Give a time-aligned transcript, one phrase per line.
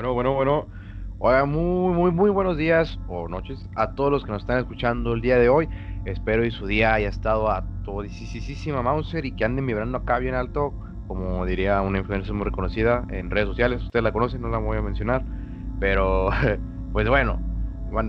[0.00, 0.66] Bueno, bueno, bueno.
[1.18, 5.12] Hola, muy, muy, muy buenos días o noches a todos los que nos están escuchando
[5.12, 5.68] el día de hoy.
[6.06, 10.34] Espero que su día haya estado a todisísima Mauser y que anden vibrando acá bien
[10.34, 10.72] alto,
[11.06, 13.82] como diría una influencer muy reconocida en redes sociales.
[13.82, 15.22] Ustedes la conocen, no la voy a mencionar.
[15.80, 16.30] Pero,
[16.94, 17.38] pues bueno,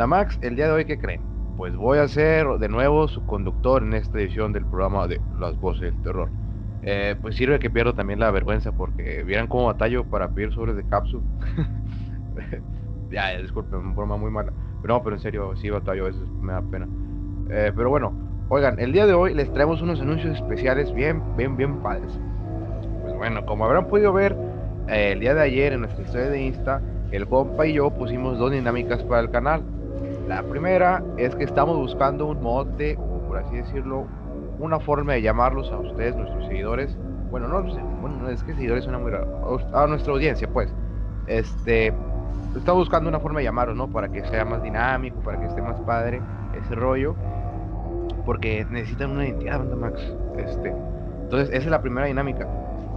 [0.08, 1.20] Max, el día de hoy, ¿qué creen?
[1.58, 5.60] Pues voy a ser de nuevo su conductor en esta edición del programa de Las
[5.60, 6.30] Voces del Terror.
[6.84, 10.76] Eh, pues sirve que pierdo también la vergüenza porque vieran cómo batallo para pedir sobres
[10.78, 11.24] de cápsula.
[13.12, 14.52] ya, disculpen, forma muy mala.
[14.82, 16.88] Pero no, pero en serio, sí batallo, a veces me da pena.
[17.50, 18.14] Eh, pero bueno,
[18.50, 22.20] oigan, el día de hoy les traemos unos anuncios especiales bien, bien, bien padres.
[23.02, 24.36] Pues bueno, como habrán podido ver
[24.88, 26.82] eh, el día de ayer en nuestra historia de Insta,
[27.12, 29.64] el compa y yo pusimos dos dinámicas para el canal.
[30.28, 34.08] La primera es que estamos buscando un mote, o por así decirlo,
[34.60, 36.98] una forma de llamarlos a ustedes, nuestros seguidores.
[37.30, 37.64] Bueno, no,
[38.02, 39.60] bueno, es que seguidores suena muy raro.
[39.74, 40.74] A nuestra audiencia, pues.
[41.28, 41.94] Este,
[42.56, 43.90] estamos buscando una forma de llamarlos, ¿no?
[43.90, 46.22] Para que sea más dinámico, para que esté más padre
[46.54, 47.16] ese rollo.
[48.26, 50.02] Porque necesitan una identidad, banda Max.
[50.38, 50.74] Este,
[51.24, 52.48] entonces, esa es la primera dinámica.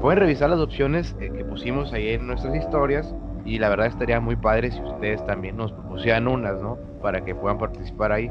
[0.00, 3.14] Pueden revisar las opciones eh, que pusimos ahí en nuestras historias.
[3.44, 6.78] Y la verdad estaría muy padre si ustedes también nos propusieran unas, ¿no?
[7.02, 8.30] Para que puedan participar ahí.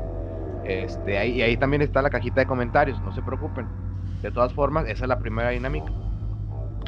[0.66, 3.68] Este, ahí, y ahí también está la cajita de comentarios, no se preocupen.
[4.22, 5.92] De todas formas, esa es la primera dinámica.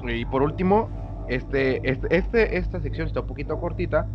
[0.03, 0.89] Y por último,
[1.28, 4.08] este, este, este esta sección está un poquito cortita.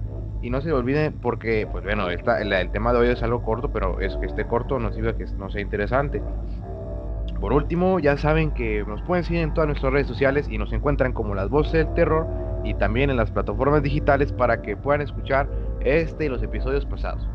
[0.43, 3.71] Y no se olviden porque, pues bueno, esta, el, tema de hoy es algo corto,
[3.71, 6.23] pero es que esté corto no sirve que no sea interesante.
[7.41, 10.73] Por último, ya saben que nos pueden seguir en todas nuestras redes sociales y nos
[10.73, 12.27] encuentran como las voces del terror
[12.65, 15.49] y también en las plataformas digitales para que puedan escuchar
[15.81, 17.29] este y los episodios pasados.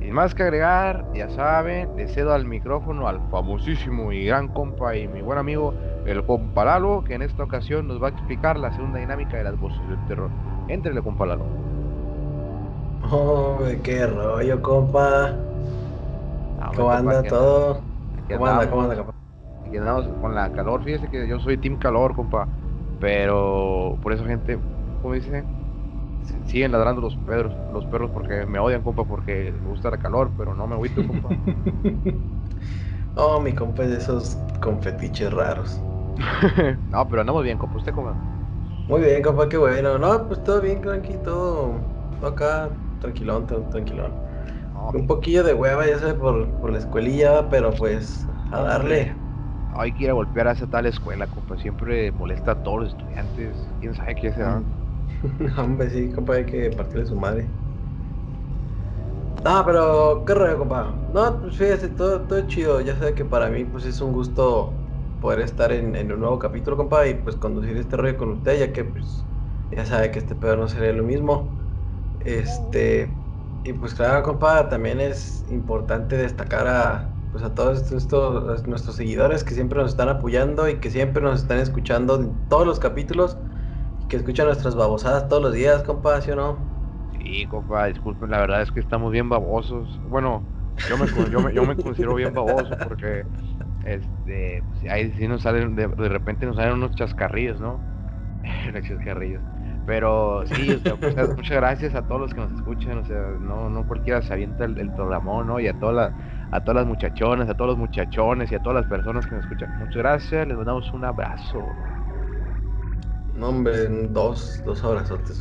[0.00, 4.96] Sin más que agregar, ya saben, le cedo al micrófono al famosísimo y gran compa
[4.96, 5.74] y mi buen amigo,
[6.06, 9.44] el compa Lalo, que en esta ocasión nos va a explicar la segunda dinámica de
[9.44, 10.30] las voces del terror.
[10.68, 11.44] Entrele, compa Lalo.
[13.10, 15.34] Oh, qué rollo, compa.
[16.74, 17.82] ¿Cómo anda todo?
[18.30, 19.12] ¿Cómo anda, cómo anda, compa?
[19.66, 22.48] Aquí andamos con la calor, fíjese que yo soy team calor, compa.
[23.00, 24.58] Pero por eso gente,
[25.02, 25.44] ¿cómo dice?
[26.22, 30.34] Siguen ladrando los perros, los perros porque me odian, compa, porque me gusta el calor,
[30.36, 31.36] pero no me agüito, compa.
[33.14, 35.84] oh, mi compa es de esos confetiches raros.
[36.86, 38.20] no, pero andamos bien, compa, ¿usted cómo?
[38.86, 39.98] Muy bien, compa, qué bueno.
[39.98, 44.20] No, pues todo bien, tranquilo, todo acá, tranquilón, tranquilón.
[44.92, 49.22] Un poquillo de hueva, ya sé, por, por la escuelilla, pero pues a darle.
[49.68, 51.56] Hay que ir a golpear a esa tal escuela, compa.
[51.56, 53.72] Siempre molesta a todos los estudiantes.
[53.78, 54.70] ¿Quién sabe qué se dan?
[55.58, 57.56] Hombre, sí, compa, hay que partirle su madre.
[59.42, 61.02] Ah, pero qué rollo, compa.
[61.08, 62.80] No, pues fíjese, todo, todo chido.
[62.82, 64.84] Ya sé que para mí, pues es un gusto
[65.18, 68.72] poder estar en, un nuevo capítulo, compa, y pues conducir este rollo con usted, ya
[68.72, 69.28] que pues
[69.70, 71.58] ya sabe que este pedo no sería lo mismo.
[72.20, 73.22] Este,
[73.64, 79.44] y pues claro, compa, también es importante destacar a pues a todos estos nuestros seguidores
[79.44, 83.38] que siempre nos están apoyando y que siempre nos están escuchando en todos los capítulos
[84.10, 86.58] que escucha nuestras babosadas todos los días, compa, ¿sí o no?
[87.16, 89.98] Sí, compa, disculpen, la verdad es que estamos bien babosos.
[90.08, 90.42] Bueno,
[90.88, 93.24] yo me, yo me, considero bien baboso porque
[93.84, 97.80] este, pues, ahí sí nos salen, de, repente nos salen unos chascarrillos, ¿no?
[98.68, 99.42] unos chascarrillos.
[99.86, 103.86] Pero sí, pues, muchas gracias a todos los que nos escuchan, o sea, no, no
[103.86, 105.60] cualquiera se avienta el, el programón, ¿no?
[105.60, 106.12] Y a todas
[106.52, 109.44] a todas las muchachonas, a todos los muchachones y a todas las personas que nos
[109.44, 109.70] escuchan.
[109.78, 111.60] Muchas gracias, les mandamos un abrazo.
[113.34, 115.40] No, hombre, dos, dos abrazotes.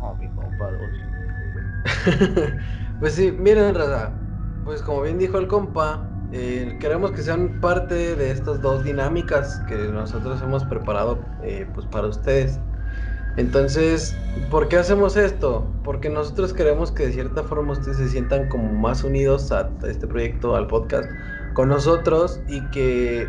[0.00, 0.90] No, mi compa, dos.
[3.00, 4.12] pues sí, miren, Raza.
[4.64, 9.60] Pues como bien dijo el compa, eh, queremos que sean parte de estas dos dinámicas
[9.68, 12.58] que nosotros hemos preparado eh, pues para ustedes.
[13.36, 14.16] Entonces,
[14.50, 15.66] ¿por qué hacemos esto?
[15.82, 20.06] Porque nosotros queremos que de cierta forma ustedes se sientan como más unidos a este
[20.06, 21.08] proyecto, al podcast,
[21.54, 23.28] con nosotros y que,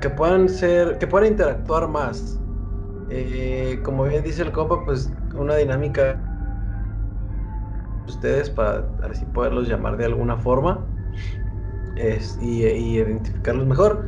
[0.00, 2.41] que puedan ser, que puedan interactuar más.
[3.14, 6.18] Eh, como bien dice el compa, pues una dinámica
[8.08, 10.80] ustedes para así poderlos llamar de alguna forma
[12.40, 14.06] y, identificarlos mejor.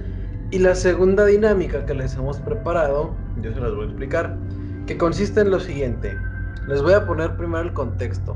[0.52, 4.38] Y la segunda dinámica que les hemos preparado, yo se las voy a explicar,
[4.86, 6.16] que consiste en lo siguiente.
[6.66, 8.34] Les voy a poner primero el contexto.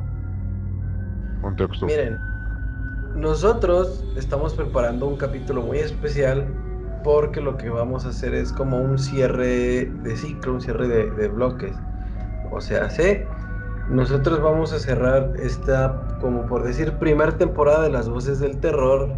[1.41, 1.87] Contexto.
[1.87, 2.19] Miren,
[3.15, 6.47] nosotros estamos preparando un capítulo muy especial
[7.03, 11.29] porque lo que vamos a hacer es como un cierre de ciclo, un cierre de,
[11.29, 11.73] bloques.
[12.51, 13.23] O sea, ¿sí?
[13.89, 19.11] nosotros vamos a cerrar esta, como por decir, primera temporada de las voces del terror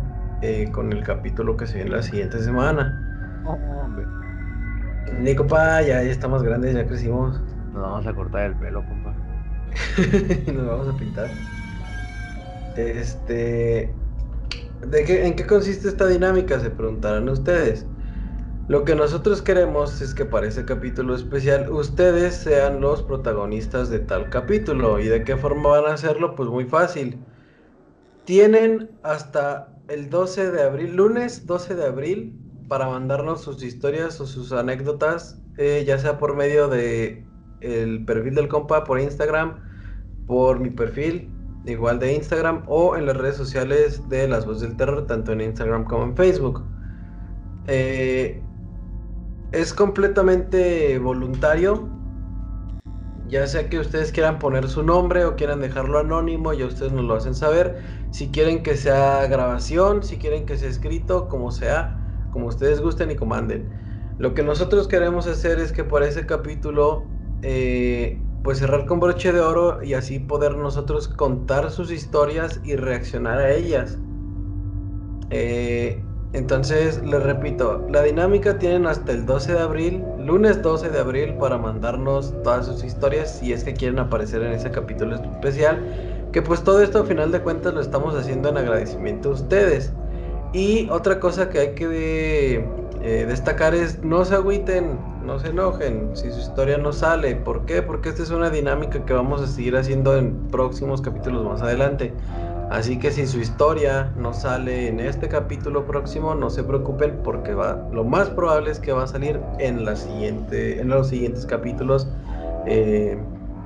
[0.42, 3.42] eh, con el capítulo que se viene la siguiente semana.
[3.44, 4.06] Oh, hombre.
[5.18, 7.40] Ni compa, ya, ya estamos grandes, ya crecimos.
[7.72, 9.14] Nos vamos a cortar el pelo, compa.
[10.52, 11.28] Nos vamos a pintar.
[12.76, 13.92] Este.
[14.86, 16.60] ¿De qué, ¿En qué consiste esta dinámica?
[16.60, 17.86] Se preguntarán ustedes.
[18.68, 23.98] Lo que nosotros queremos es que para ese capítulo especial ustedes sean los protagonistas de
[23.98, 25.00] tal capítulo.
[25.00, 26.36] ¿Y de qué forma van a hacerlo?
[26.36, 27.18] Pues muy fácil.
[28.24, 32.38] Tienen hasta el 12 de abril, lunes 12 de abril,
[32.68, 37.26] para mandarnos sus historias o sus anécdotas, eh, ya sea por medio de
[37.60, 39.58] el perfil del compa por Instagram,
[40.28, 41.28] por mi perfil
[41.64, 45.40] igual de Instagram o en las redes sociales de Las Voces del Terror, tanto en
[45.40, 46.64] Instagram como en Facebook.
[47.66, 48.42] Eh,
[49.52, 51.88] es completamente voluntario.
[53.28, 57.04] Ya sea que ustedes quieran poner su nombre o quieran dejarlo anónimo, ya ustedes nos
[57.04, 57.80] lo hacen saber.
[58.10, 63.10] Si quieren que sea grabación, si quieren que sea escrito, como sea, como ustedes gusten
[63.12, 63.70] y comanden.
[64.18, 67.06] Lo que nosotros queremos hacer es que por ese capítulo,
[67.42, 72.76] eh, pues cerrar con broche de oro y así poder nosotros contar sus historias y
[72.76, 73.98] reaccionar a ellas.
[75.30, 76.02] Eh,
[76.32, 81.34] entonces, les repito, la dinámica tienen hasta el 12 de abril, lunes 12 de abril,
[81.34, 85.82] para mandarnos todas sus historias si es que quieren aparecer en ese capítulo especial.
[86.32, 89.92] Que pues todo esto a final de cuentas lo estamos haciendo en agradecimiento a ustedes.
[90.52, 91.88] Y otra cosa que hay que
[93.02, 97.34] eh, destacar es no se agüiten, no se enojen si su historia no sale.
[97.34, 97.82] ¿Por qué?
[97.82, 102.12] Porque esta es una dinámica que vamos a seguir haciendo en próximos capítulos más adelante.
[102.70, 107.52] Así que si su historia no sale en este capítulo próximo, no se preocupen porque
[107.52, 111.46] va, lo más probable es que va a salir en, la siguiente, en los siguientes
[111.46, 112.06] capítulos
[112.66, 113.18] eh,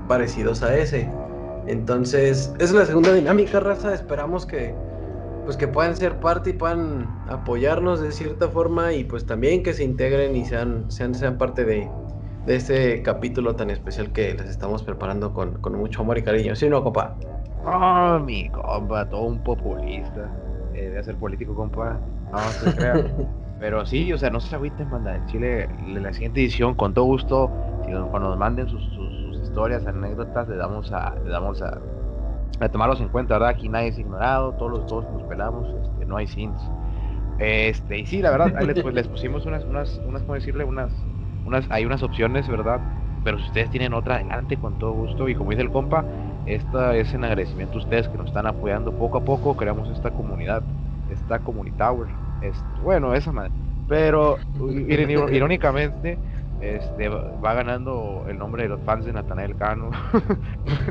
[0.08, 1.10] parecidos a ese.
[1.66, 3.92] Entonces, es la segunda dinámica, raza.
[3.92, 4.74] Esperamos que
[5.44, 9.74] pues que puedan ser parte y puedan apoyarnos de cierta forma y pues también que
[9.74, 11.88] se integren y sean, sean, sean parte de,
[12.46, 16.54] de este capítulo tan especial que les estamos preparando con, con mucho amor y cariño.
[16.56, 17.16] ¿Sí no, compa?
[17.64, 20.30] Oh, mi compa, todo un populista.
[20.74, 22.00] Eh, de hacer político, compa.
[22.32, 23.04] No, se crea.
[23.60, 25.16] Pero sí, o sea, no se agüiten, banda.
[25.16, 27.50] En Chile, la siguiente edición, con todo gusto,
[28.10, 31.78] cuando nos manden sus, sus, historias, anécdotas, le damos a, le damos a,
[32.60, 33.50] a, tomarlos en cuenta, ¿verdad?
[33.50, 36.60] Aquí nadie es ignorado, todos los todos nos pelamos, este, no hay sins.
[37.38, 40.64] Este, y sí, la verdad, les, pues, les pusimos unas, unas, unas, ¿cómo decirle?
[40.64, 40.92] Unas,
[41.44, 42.80] unas, hay unas opciones, ¿verdad?
[43.24, 45.28] Pero si ustedes tienen otra, adelante con todo gusto.
[45.28, 46.04] Y como dice el compa,
[46.46, 49.56] esta es en agradecimiento a ustedes que nos están apoyando poco a poco.
[49.56, 50.62] Creamos esta comunidad,
[51.10, 52.08] esta Community Tower.
[52.82, 53.50] bueno, esa madre.
[53.88, 56.18] Pero irónicamente,
[56.60, 59.90] este, va ganando el nombre de los fans de Natanael Cano.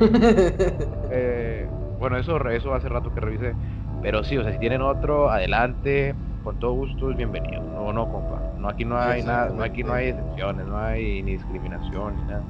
[1.10, 1.66] eh,
[1.98, 3.54] bueno, eso, eso hace rato que revisé.
[4.02, 7.62] Pero sí, o sea, si tienen otro, adelante, con todo gusto es bienvenido.
[7.62, 8.40] No, no, compa.
[8.58, 12.22] No, aquí no hay nada, no, aquí no hay excepciones, no hay ni discriminación ni
[12.24, 12.42] nada.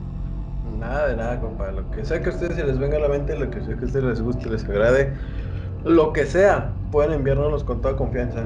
[0.79, 1.71] Nada de nada, compa.
[1.71, 3.77] Lo que sea que a ustedes se les venga a la mente, lo que sea
[3.77, 5.13] que a ustedes les guste, les agrade,
[5.85, 8.45] lo que sea, pueden enviárnoslos con toda confianza.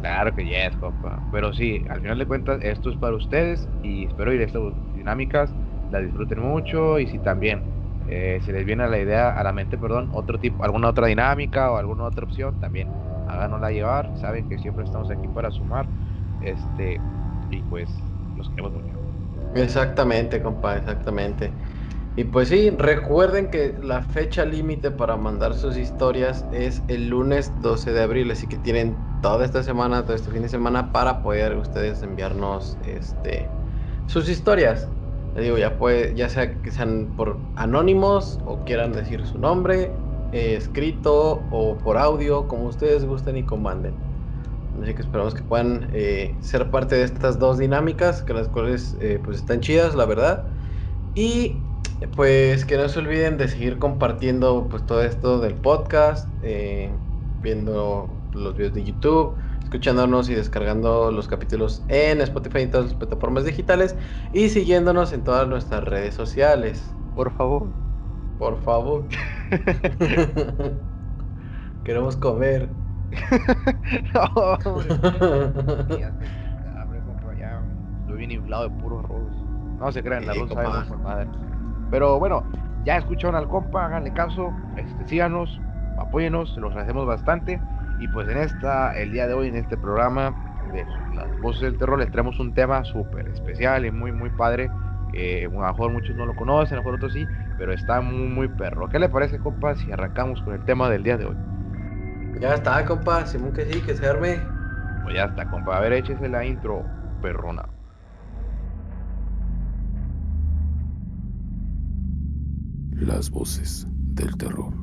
[0.00, 1.26] Claro que yes, compa.
[1.30, 4.62] Pero sí, al final de cuentas, esto es para ustedes y espero ir estas
[4.92, 5.56] dinámicas,
[5.88, 7.68] las disfruten mucho y si también
[8.06, 11.06] eh, se les viene a la idea, a la mente, perdón, otro tipo, alguna otra
[11.08, 12.94] dinámica o alguna otra opción, también
[13.26, 14.12] háganosla llevar.
[14.14, 15.90] Saben que siempre estamos aquí para sumar.
[16.38, 17.04] Este,
[17.50, 18.96] y pues los queremos mucho.
[19.52, 21.58] Exactamente, compa, exactamente.
[22.16, 27.60] Y pues sí, recuerden que la fecha límite para mandar sus historias es el lunes
[27.60, 31.22] 12 de abril, así que tienen toda esta semana, todo este fin de semana para
[31.22, 33.48] poder ustedes enviarnos este
[34.06, 34.88] sus historias.
[35.34, 39.92] Les digo, ya puede, ya sea que sean por anónimos o quieran decir su nombre,
[40.32, 43.94] eh, escrito o por audio, como ustedes gusten y comanden.
[44.82, 48.96] Así que esperamos que puedan eh, ser parte de estas dos dinámicas, que las cuales
[49.00, 50.44] eh, pues están chidas, la verdad.
[51.14, 51.56] Y
[52.16, 56.90] pues que no se olviden de seguir compartiendo pues todo esto del podcast, eh,
[57.42, 62.94] viendo los videos de YouTube, escuchándonos y descargando los capítulos en Spotify y todas las
[62.94, 63.96] plataformas digitales
[64.32, 66.92] y siguiéndonos en todas nuestras redes sociales.
[67.14, 67.68] Por favor.
[68.38, 69.04] Por favor.
[71.84, 72.68] Queremos comer.
[74.14, 74.48] no,
[75.98, 76.12] ya,
[78.00, 79.32] estoy bien inflado de puro arroz.
[79.78, 81.28] No se crean, la arroz sabe por madre.
[81.90, 82.44] Pero bueno,
[82.84, 85.60] ya escucharon al compa, háganle caso, este, síganos,
[85.98, 87.60] apóyenos, se los agradecemos bastante.
[88.00, 90.34] Y pues en esta, el día de hoy, en este programa
[90.72, 94.70] de las voces del terror, les traemos un tema súper especial y muy, muy padre.
[95.12, 97.26] Que a lo mejor muchos no lo conocen, a lo mejor otros sí,
[97.58, 98.88] pero está muy, muy perro.
[98.88, 101.36] ¿Qué le parece, compa, si arrancamos con el tema del día de hoy?
[102.40, 103.26] Ya está, compa.
[103.26, 104.40] Simón que sí, que se arme.
[105.02, 105.76] Pues ya está, compa.
[105.76, 106.84] A ver, échese la intro,
[107.20, 107.68] perrona.
[112.92, 114.79] Las voces del terror.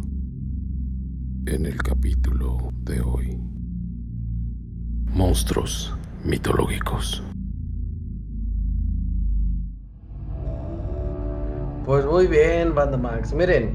[1.50, 3.40] En el capítulo de hoy.
[5.14, 7.24] Monstruos mitológicos.
[11.86, 13.34] Pues muy bien, Banda Max.
[13.34, 13.74] Miren,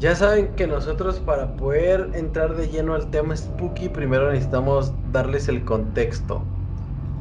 [0.00, 5.46] ya saben que nosotros para poder entrar de lleno al tema spooky, primero necesitamos darles
[5.48, 6.42] el contexto.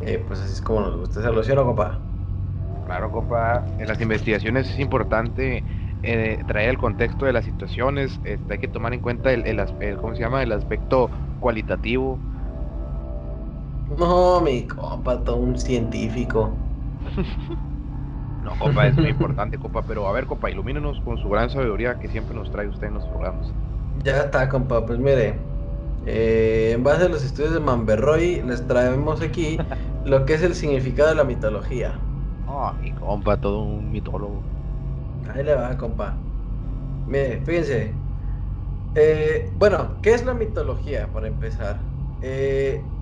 [0.01, 1.99] Eh, pues así es como nos gusta hacerlo, ¿sí o no, compa?
[2.87, 3.63] Claro, compa.
[3.77, 5.63] En las investigaciones es importante
[6.03, 8.19] eh, traer el contexto de las situaciones.
[8.23, 10.43] Este, hay que tomar en cuenta el, el, el, ¿cómo se llama?
[10.43, 12.19] El aspecto cualitativo.
[13.97, 16.53] No, mi compa, todo un científico.
[18.43, 19.81] no, compa, es muy importante, compa.
[19.83, 22.95] Pero a ver, compa, ilumínenos con su gran sabiduría que siempre nos trae usted en
[22.95, 23.53] los programas.
[24.03, 24.85] Ya está, compa.
[24.85, 25.47] Pues mire,
[26.05, 29.57] eh, en base a los estudios de Manberroy, les traemos aquí
[30.05, 32.03] lo que es el significado de la mitología.
[32.45, 34.56] Oh, mi compa, todo un mitólogo.
[35.33, 36.27] Ahí le va, compa.
[37.05, 38.03] Mire, fíjense.
[38.95, 41.91] Eh, bueno, ¿qué es la mitología para empezar?
[42.21, 42.93] Eh,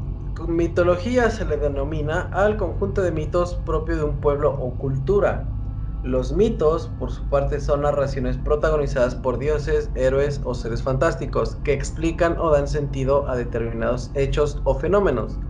[0.47, 5.55] mitología se le denomina al conjunto de mitos propio de un pueblo o cultura.
[6.01, 11.73] Los mitos, por su parte, son narraciones protagonizadas por dioses, héroes o seres fantásticos que
[11.73, 15.41] explican o dan sentido a determinados hechos o fenómenos.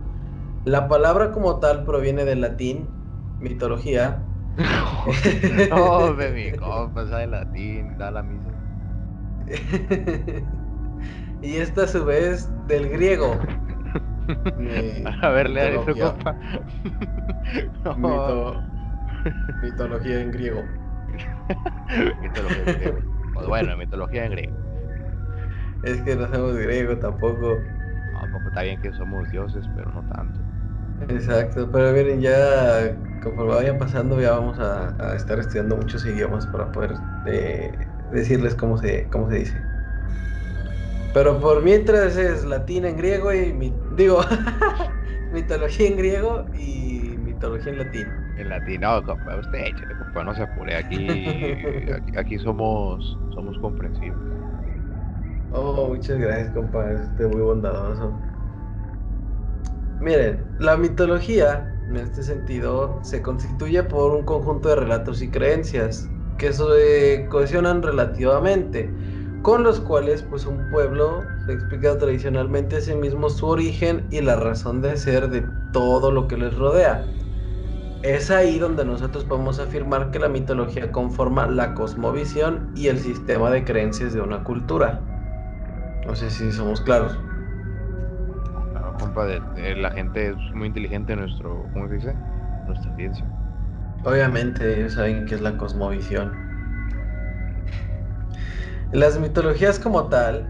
[0.64, 2.96] La palabra como tal proviene del latín
[3.38, 4.25] mitología.
[5.70, 8.50] no, de mi compa, de latín, da la misa.
[11.42, 13.38] y esta a su vez del griego.
[15.22, 16.36] a ver, lea eso, compa.
[17.96, 18.62] Mito...
[19.62, 20.64] Mitología en griego.
[22.22, 22.98] mitología en griego.
[23.34, 24.56] Pues bueno, mitología en griego.
[25.82, 27.62] Es que no somos griego tampoco.
[28.12, 30.40] No, compa, está bien que somos dioses, pero no tanto.
[30.98, 36.46] Exacto, pero miren, ya conforme vayan pasando, ya vamos a, a estar estudiando muchos idiomas
[36.46, 39.68] para poder eh, decirles cómo se, cómo se dice.
[41.12, 44.20] Pero por mientras es latín en griego y mi, digo
[45.30, 48.20] mitología en griego y mitología en latín.
[48.34, 53.58] En latín, no, compa, usted échale, compa, no se apure, aquí, aquí, aquí, somos, somos
[53.58, 54.22] comprensivos.
[55.48, 58.24] Oh, muchas gracias, compa, es muy bondadoso.
[60.00, 66.06] Miren, la mitología, en este sentido, se constituye por un conjunto de relatos y creencias
[66.36, 68.90] que se cohesionan relativamente,
[69.40, 74.20] con los cuales pues un pueblo se explica tradicionalmente a sí mismo su origen y
[74.20, 77.06] la razón de ser de todo lo que les rodea.
[78.02, 83.50] Es ahí donde nosotros podemos afirmar que la mitología conforma la cosmovisión y el sistema
[83.50, 85.00] de creencias de una cultura.
[86.06, 87.18] No sé si somos claros
[89.76, 92.14] la gente es muy inteligente en nuestro, ¿cómo se dice?
[92.66, 93.24] Nuestra audiencia.
[94.04, 96.32] Obviamente ellos saben qué es la cosmovisión.
[98.92, 100.46] Las mitologías como tal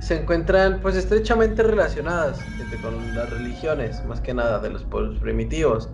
[0.00, 2.44] se encuentran pues estrechamente relacionadas
[2.82, 5.90] con las religiones, más que nada de los pueblos primitivos.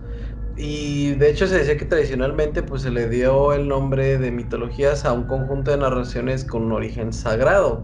[0.55, 5.05] Y de hecho se decía que tradicionalmente pues se le dio el nombre de mitologías
[5.05, 7.83] a un conjunto de narraciones con un origen sagrado,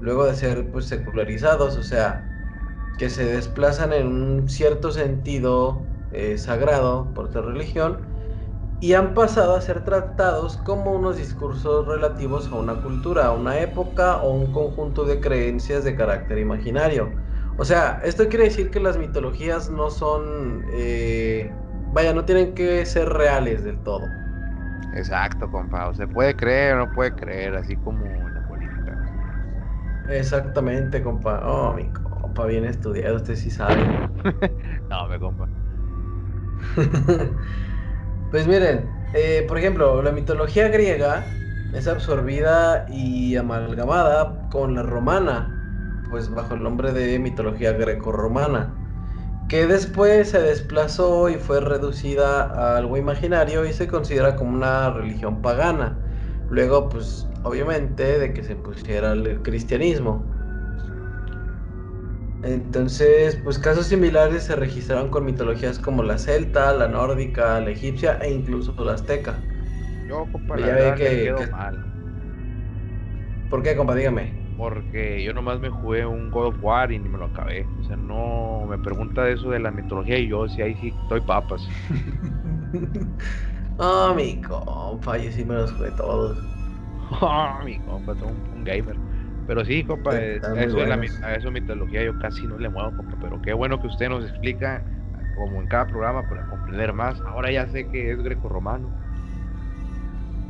[0.00, 2.28] luego de ser pues secularizados, o sea,
[2.96, 8.08] que se desplazan en un cierto sentido eh, sagrado por su religión
[8.80, 13.60] y han pasado a ser tratados como unos discursos relativos a una cultura, a una
[13.60, 17.16] época o un conjunto de creencias de carácter imaginario.
[17.56, 21.60] O sea, esto quiere decir que las mitologías no son, eh,
[21.90, 24.20] vaya, no tienen que ser reales del todo.
[24.92, 25.88] Exacto, compa.
[25.88, 28.98] O se puede creer o no puede creer, así como en la política.
[30.06, 31.40] Exactamente, compa.
[31.46, 31.90] Oh, mi
[32.34, 33.76] compa, bien estudiado, usted sí sabe.
[34.90, 35.48] no, me compa.
[38.30, 41.38] pues miren, eh, por ejemplo, la mitología griega
[41.72, 45.50] es absorbida y amalgamada con la romana,
[46.08, 48.74] pues bajo el nombre de mitología greco-romana,
[49.48, 54.90] que después se desplazó y fue reducida a algo imaginario y se considera como una
[54.90, 56.00] religión pagana.
[56.48, 60.33] Luego, pues obviamente, de que se pusiera el cristianismo.
[62.44, 68.18] Entonces, pues casos similares se registraron con mitologías como la celta, la nórdica, la egipcia
[68.20, 69.34] e incluso la azteca.
[70.08, 71.46] Yo, compa, la verdad que, quedo que...
[71.46, 71.80] mal.
[73.48, 73.94] ¿Por qué, compa?
[73.94, 74.34] Dígame.
[74.58, 77.66] Porque yo nomás me jugué un God of War y ni me lo acabé.
[77.80, 81.22] O sea, no me pregunta eso de la mitología y yo, si ahí sí estoy
[81.22, 81.66] papas.
[83.78, 86.38] oh, mi compa, yo sí me los jugué todos.
[87.20, 89.03] Oh, mi compa, todo un, un gamer.
[89.44, 93.16] Pero sí, compa, eso es la, a eso mitología yo casi no le muevo, compa,
[93.18, 94.84] pero qué bueno que usted nos explica,
[95.30, 97.20] como en cada programa, para comprender más.
[97.24, 98.94] Ahora ya sé que es greco-romano.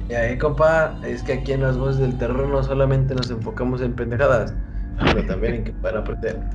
[0.08, 3.80] Y ahí, compa, es que aquí en las voces del terror no solamente nos enfocamos
[3.80, 4.58] en pendejadas,
[5.02, 6.50] sino también en que puedan aprender.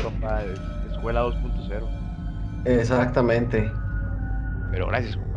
[0.00, 1.94] Compa, es- escuela 2.0.
[2.64, 3.82] Exactamente.
[4.70, 5.27] Pero gracias, compa.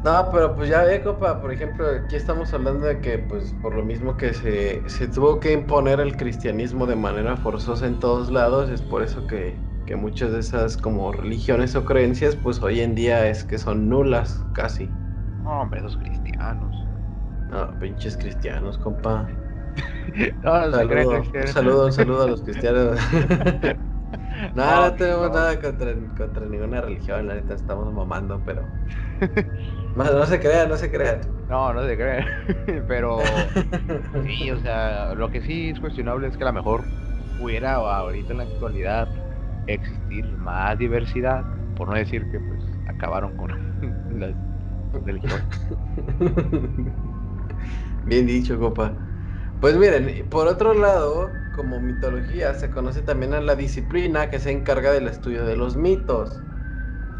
[0.00, 3.74] No, pero pues ya ve, compa, por ejemplo, aquí estamos hablando de que, pues, por
[3.74, 8.30] lo mismo que se, se tuvo que imponer el cristianismo de manera forzosa en todos
[8.30, 12.80] lados, es por eso que, que muchas de esas como religiones o creencias, pues hoy
[12.80, 14.96] en día es que son nulas, casi.
[15.38, 16.88] No, hombre, esos cristianos.
[17.52, 19.36] No, pinches cristianos, compa.
[20.42, 22.98] No, Saludo, un saludo, un saludo a los cristianos.
[24.54, 28.62] no, No, tenemos nada contra, contra ninguna religión, la neta estamos mamando, pero...
[29.96, 31.20] No, no se crean, no se crean.
[31.48, 32.24] No, no se crean.
[32.86, 33.18] Pero
[34.26, 36.84] sí, o sea, lo que sí es cuestionable es que a lo mejor
[37.36, 39.08] pudiera ahorita en la actualidad
[39.66, 43.50] existir más diversidad, por no decir que pues acabaron con
[44.20, 44.34] las
[45.04, 45.44] religiones.
[48.04, 48.92] Bien dicho, copa.
[49.60, 54.52] Pues miren, por otro lado, como mitología, se conoce también a la disciplina que se
[54.52, 56.44] encarga del estudio de los mitos.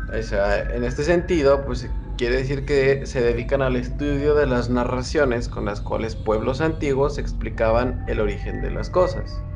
[0.09, 4.71] O sea, en este sentido, pues quiere decir que se dedican al estudio de las
[4.71, 9.47] narraciones con las cuales pueblos antiguos explicaban el origen de las cosas.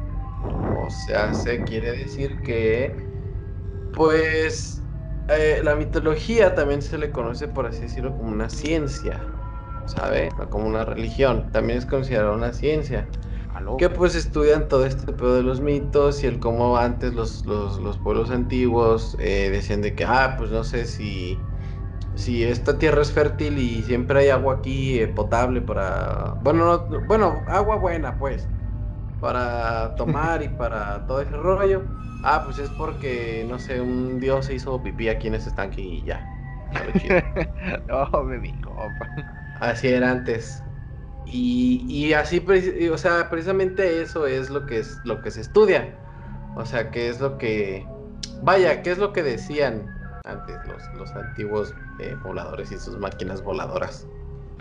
[0.73, 3.11] O sea, se quiere decir que,
[3.91, 4.89] pues,
[5.29, 9.29] eh, la mitología también se le conoce, por así decirlo, como una ciencia.
[9.87, 10.31] ¿sabe?
[10.39, 13.13] No como una religión, también es considerada una ciencia.
[13.53, 13.77] Aló.
[13.77, 17.79] Que pues estudian todo este pedo de los mitos y el cómo antes los, los,
[17.81, 21.49] los pueblos antiguos eh, decían de que, ah, pues no sé si,
[22.15, 27.03] si esta tierra es fértil y siempre hay agua aquí eh, potable para, bueno, no-
[27.07, 28.53] bueno, agua buena pues,
[29.21, 31.91] para tomar y para todo ese rollo.
[32.23, 35.83] Ah, pues es porque, no sé, un dios se hizo pipí aquí en ese estanque
[35.83, 36.31] y ya.
[37.89, 39.13] No, me mi compa.
[39.55, 40.67] Así era antes.
[41.33, 42.45] Y, y así,
[42.93, 45.97] o sea, precisamente eso es lo que es lo que se estudia.
[46.55, 47.87] O sea, qué es lo que,
[48.43, 49.89] vaya, qué es lo que decían
[50.25, 54.07] antes los, los antiguos eh, pobladores y sus máquinas voladoras.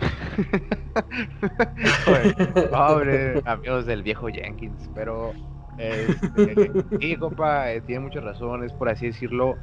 [2.70, 5.32] Pobre amigos del viejo Jenkins, pero
[5.78, 9.56] este, sí, compa, eh, tiene muchas razones, por así decirlo,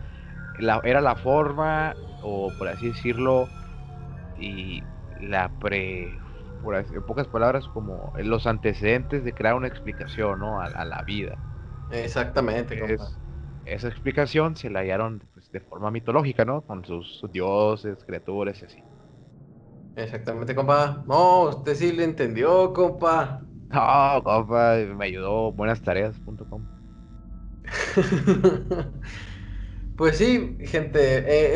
[0.83, 3.47] era la forma, o por así decirlo,
[4.37, 4.83] y
[5.21, 6.17] la pre,
[6.59, 10.61] por así- en pocas palabras, como los antecedentes de crear una explicación, ¿no?
[10.61, 11.39] A, a la vida.
[11.89, 13.05] Exactamente, compa.
[13.05, 13.19] Es-
[13.65, 16.63] esa explicación se la hallaron pues, de forma mitológica, ¿no?
[16.65, 18.83] Con sus dioses, criaturas y así.
[19.95, 21.03] Exactamente, compa.
[21.07, 23.47] No, usted sí le entendió, compa.
[23.71, 26.67] No, compa, me ayudó buenastareas.com.
[29.99, 30.99] Pues sí, gente,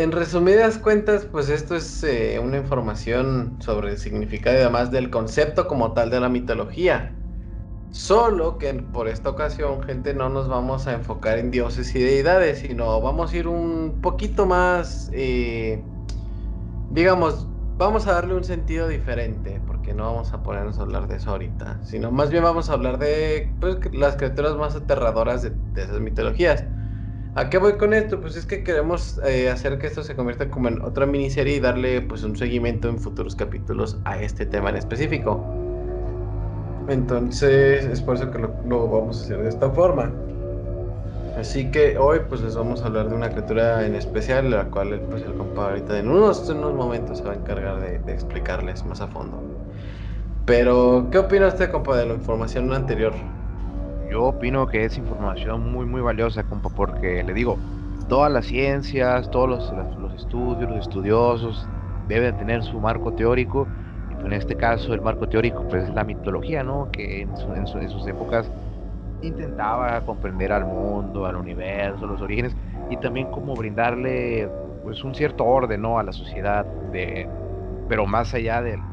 [0.02, 4.92] eh, en resumidas cuentas, pues esto es eh, una información sobre el significado y además
[4.92, 7.22] del concepto como tal de la mitología.
[7.90, 12.60] Solo que por esta ocasión, gente, no nos vamos a enfocar en dioses y deidades,
[12.62, 15.90] sino vamos a ir un poquito más, eh,
[16.90, 21.18] digamos, vamos a darle un sentido diferente, porque no vamos a ponernos a hablar de
[21.18, 25.52] eso ahorita, sino más bien vamos a hablar de pues, las criaturas más aterradoras de,
[25.74, 26.68] de esas mitologías.
[27.36, 28.22] ¿A qué voy con esto?
[28.22, 31.60] Pues es que queremos eh, hacer que esto se convierta como en otra miniserie y
[31.60, 35.44] darle pues un seguimiento en futuros capítulos a este tema en específico.
[36.88, 40.12] Entonces es por eso que lo, lo vamos a hacer de esta forma.
[41.36, 45.08] Así que hoy pues les vamos a hablar de una criatura en especial, la cual
[45.10, 48.14] pues el compa ahorita en unos, en unos momentos se va a encargar de, de
[48.14, 49.44] explicarles más a fondo.
[50.46, 53.14] Pero, ¿qué opina usted, compa, de la información anterior?
[54.14, 57.64] Yo opino que es información muy, muy valiosa, compa, porque le digo,
[58.08, 61.72] todas las ciencias, todos los, los estudios, los estudiosos
[62.04, 63.72] deben tener su marco teórico.
[64.08, 66.90] Y en este caso, el marco teórico, pues es la mitología, ¿no?
[66.92, 68.54] Que en, su- en su- en sus épocas
[69.22, 75.46] intentaba comprender al mundo, al universo, los orígenes, y también como brindarle, pues, un cierto
[75.46, 76.00] orden, ¿no?
[76.00, 77.32] A la sociedad, de,
[77.88, 78.84] pero más allá de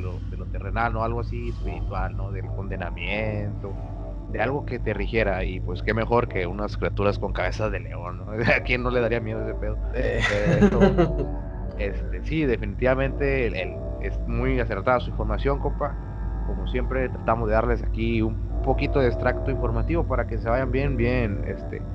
[0.00, 0.24] lo
[0.60, 1.04] terrenal, ¿no?
[1.04, 2.32] Algo así espiritual, ¿no?
[2.32, 3.78] Del condenamiento,
[4.26, 7.80] de algo que te rigiera, y pues qué mejor que unas criaturas con cabezas de
[7.80, 8.26] león, ¿no?
[8.56, 9.80] ¿A quién no le daría miedo ese pedo?
[9.94, 10.22] Eh,
[11.76, 15.98] este, sí, definitivamente el- el- es muy acertada su información, compa.
[16.42, 20.70] Como siempre, tratamos de darles aquí un poquito de extracto informativo para que se vayan
[20.72, 21.86] bien, bien, este,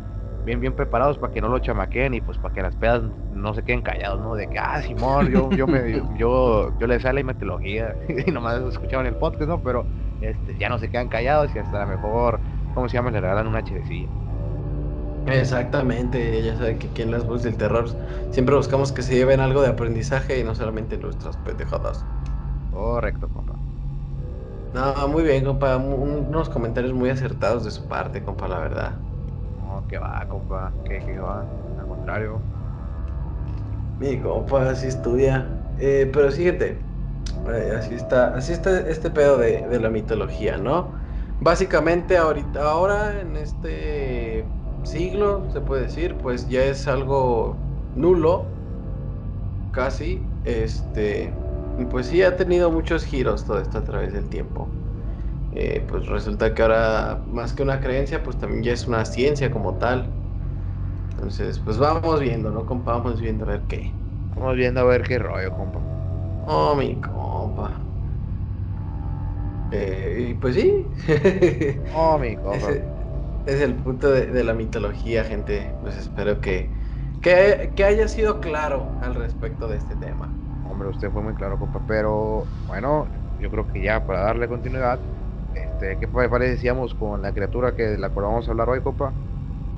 [0.45, 3.53] bien, bien preparados para que no lo chamaquen y pues para que las pedas no
[3.55, 4.35] se queden callados, ¿no?
[4.35, 8.61] De que, ah, Simón, yo, yo me, yo, yo le sé la metodología y nomás
[8.63, 9.61] escuchaban el podcast, ¿no?
[9.63, 13.11] Pero, este, ya no se quedan callados y hasta a lo mejor, ¿cómo se llama?
[13.11, 14.11] Le regalan una chedecilla.
[15.27, 17.87] Exactamente, ya saben que aquí en las voces del terror
[18.29, 22.07] siempre buscamos que se lleven algo de aprendizaje y no solamente nuestras pendejadas.
[22.69, 23.55] Correcto, compa.
[24.71, 25.77] No, muy bien, compa.
[25.77, 29.04] Unos comentarios muy acertados de su parte, compa, la verdad.
[29.87, 30.71] Que va, compa.
[30.85, 31.45] Que, va.
[31.79, 32.39] Al contrario.
[33.99, 35.47] Mi compa, así estudia.
[35.79, 36.77] Eh, pero fíjate,
[37.77, 40.89] así está, así está este pedo de, de la mitología, ¿no?
[41.41, 44.45] Básicamente ahorita, ahora en este
[44.83, 47.55] siglo, se puede decir, pues ya es algo
[47.95, 48.45] nulo,
[49.71, 51.33] casi, este,
[51.91, 54.67] pues sí ha tenido muchos giros todo esto a través del tiempo.
[55.55, 59.49] Eh, pues resulta que ahora, más que una creencia, pues también ya es una ciencia
[59.51, 60.05] como tal.
[61.11, 62.93] Entonces, pues vamos viendo, ¿no, compa?
[62.97, 63.91] Vamos viendo a ver qué.
[64.35, 65.79] Vamos viendo a ver qué rollo, compa.
[66.47, 67.71] Oh, mi compa.
[69.71, 70.85] Eh, pues sí.
[71.95, 72.71] oh, mi compa
[73.45, 75.71] es el punto de, la mitología, gente.
[75.81, 76.69] Pues espero que,
[77.21, 80.29] que, haya sido claro al respecto de este tema.
[80.69, 81.79] Hombre, usted fue muy claro, compa.
[81.87, 83.07] Pero bueno,
[83.39, 84.99] yo creo que ya para darle continuidad,
[85.55, 86.07] este, ¿qué
[86.39, 89.11] decíamos con la criatura que de la cual vamos a hablar hoy, compa?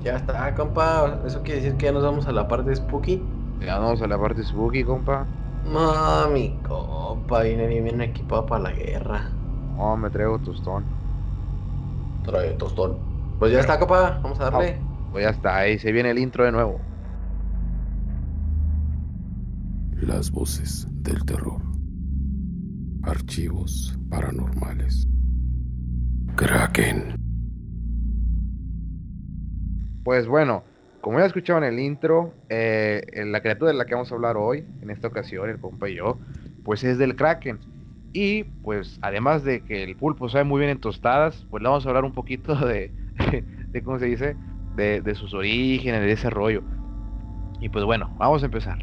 [0.02, 1.20] Ya está, compa.
[1.26, 3.22] Eso quiere decir que ya nos vamos a la parte spooky.
[3.60, 5.26] Ya vamos a la parte spooky, compa.
[5.72, 9.30] Mami, compa, viene bien equipado para la guerra.
[9.76, 10.84] No, me traigo tostón.
[12.24, 12.98] Trae tostón.
[13.38, 14.20] Pues ya está, copa.
[14.22, 14.78] Vamos a darle.
[15.12, 15.56] pues ya está.
[15.58, 16.80] Ahí se viene el intro de nuevo.
[19.96, 21.60] Las voces del terror.
[23.02, 25.08] Archivos paranormales.
[26.38, 27.16] Kraken.
[30.04, 30.62] Pues bueno,
[31.00, 34.36] como ya escucharon en el intro, eh, la criatura de la que vamos a hablar
[34.36, 36.16] hoy, en esta ocasión, el compa y yo,
[36.62, 37.58] pues es del Kraken.
[38.12, 41.84] Y pues además de que el pulpo sabe muy bien en tostadas, pues le vamos
[41.84, 42.92] a hablar un poquito de,
[43.72, 44.36] de, ¿cómo se dice?
[44.76, 46.62] De, sus orígenes, de desarrollo.
[47.60, 48.78] Y pues bueno, vamos a empezar.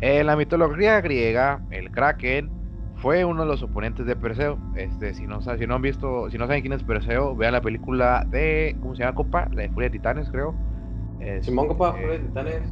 [0.00, 2.61] En la mitología griega, el Kraken
[3.02, 4.58] fue uno de los oponentes de Perseo.
[4.76, 7.60] Este, si no, si no han visto, si no saben quién es Perseo, vean la
[7.60, 9.48] película de, ¿cómo se llama, Copa?
[9.52, 10.54] La de Furia de Titanes, creo.
[11.40, 12.62] Simón Copa, Furia de Titanes.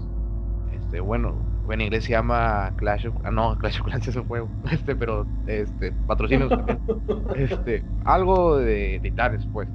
[0.72, 1.34] Este, bueno,
[1.72, 4.96] en inglés se llama Clash of, ah, no, Clash of Clans es un juego, este,
[4.96, 6.52] pero, este, patrocinios
[7.36, 9.68] este, algo de titanes, pues.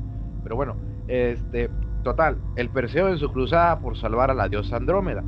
[0.43, 0.75] Pero bueno,
[1.07, 1.69] este,
[2.03, 5.23] total, el Perseo en su cruzada por salvar a la diosa Andrómeda.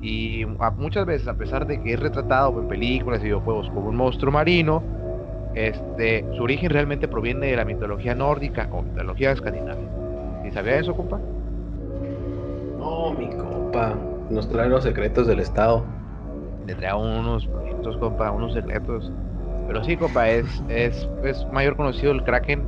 [0.00, 0.44] Y
[0.76, 4.32] muchas veces, a pesar de que es retratado en películas y videojuegos como un monstruo
[4.32, 4.82] marino,
[5.54, 9.88] este, su origen realmente proviene de la mitología nórdica o mitología escandinavia.
[10.46, 11.18] ¿Y sabía eso, compa?
[12.78, 13.94] No, mi compa.
[14.30, 15.84] Nos trae los secretos del Estado.
[16.66, 19.10] Le trae unos proyectos, compa, unos secretos.
[19.66, 22.62] Pero sí, compa, es, es, es mayor conocido el Kraken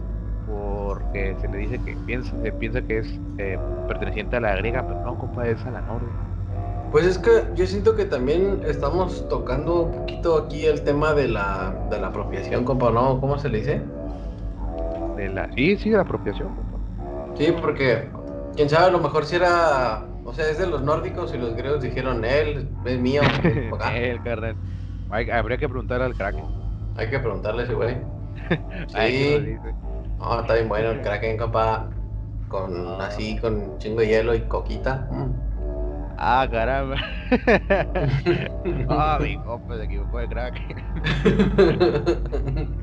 [0.47, 4.87] porque se le dice que piensa, se piensa que es eh, perteneciente a la griega,
[4.87, 6.30] pero no, compa, es a la nórdica.
[6.91, 11.29] Pues es que yo siento que también estamos tocando un poquito aquí el tema de
[11.29, 13.21] la, de la apropiación, compa, ¿no?
[13.21, 13.81] ¿Cómo se le dice?
[15.17, 16.79] De la, sí, sí, de la apropiación, compa.
[17.37, 18.09] Sí, porque
[18.57, 21.55] quién sabe, a lo mejor si era, o sea, es de los nórdicos y los
[21.55, 23.23] griegos dijeron, él es mío.
[23.95, 24.57] el carnal.
[25.11, 26.45] Habría que preguntar al Kraken.
[26.97, 27.97] Hay que preguntarle ese güey.
[28.89, 29.57] sí.
[30.19, 31.89] No, está bien bueno el Kraken, compa.
[32.49, 35.07] Con así, con chingo de hielo y coquita.
[35.13, 35.50] Mm.
[36.23, 36.97] Ah, caramba.
[38.91, 40.77] ah, mi compa se equivocó de Kraken.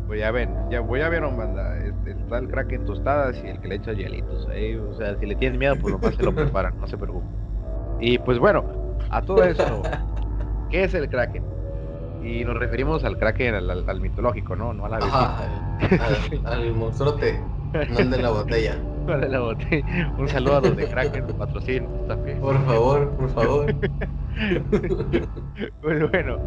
[0.07, 1.77] pues ya ven, ya voy a ver, banda.
[1.77, 4.73] Este, está el Kraken tostadas y el que le echa hielitos ahí.
[4.75, 7.29] O sea, si le tienes miedo, pues nomás se lo preparan, no se preocupen.
[7.99, 8.65] Y pues bueno,
[9.11, 9.83] a todo eso,
[10.71, 11.43] ¿qué es el Kraken?
[12.23, 14.73] Y nos referimos al Kraken, al, mitológico, ¿no?
[14.73, 17.39] No a la al, al, monstruote,
[17.73, 18.77] no al de la botella.
[19.07, 20.13] No de la botella.
[20.17, 22.41] Un saludo a los de Kraken, patrocino, también.
[22.41, 23.73] Por favor, por favor.
[25.81, 26.37] pues bueno,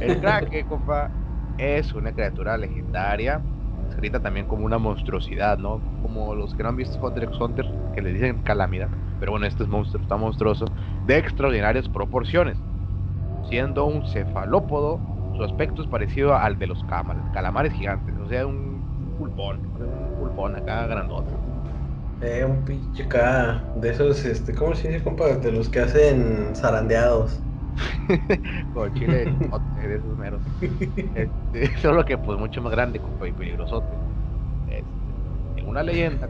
[0.00, 1.12] el Kraken, compa,
[1.58, 3.40] es una criatura legendaria,
[3.88, 5.80] escrita también como una monstruosidad, ¿no?
[6.02, 8.88] Como los que no han visto Hunter x Hunter, que le dicen calamidad.
[9.20, 10.64] Pero bueno, este es monstruo, está monstruoso,
[11.06, 12.58] de extraordinarias proporciones,
[13.48, 14.98] siendo un cefalópodo
[15.38, 16.84] su aspecto es parecido al de los
[17.32, 20.07] calamares gigantes, o sea, un pulpón, un
[20.46, 21.30] acá grandote.
[22.20, 25.28] Eh, un pinche acá, de esos, este, ¿cómo se dice, compa?
[25.36, 27.40] De los que hacen zarandeados.
[28.74, 30.40] Con chile de esos meros.
[31.14, 33.86] Este, solo que pues mucho más grande, compa, y peligrosote.
[34.68, 36.28] Este, en una leyenda,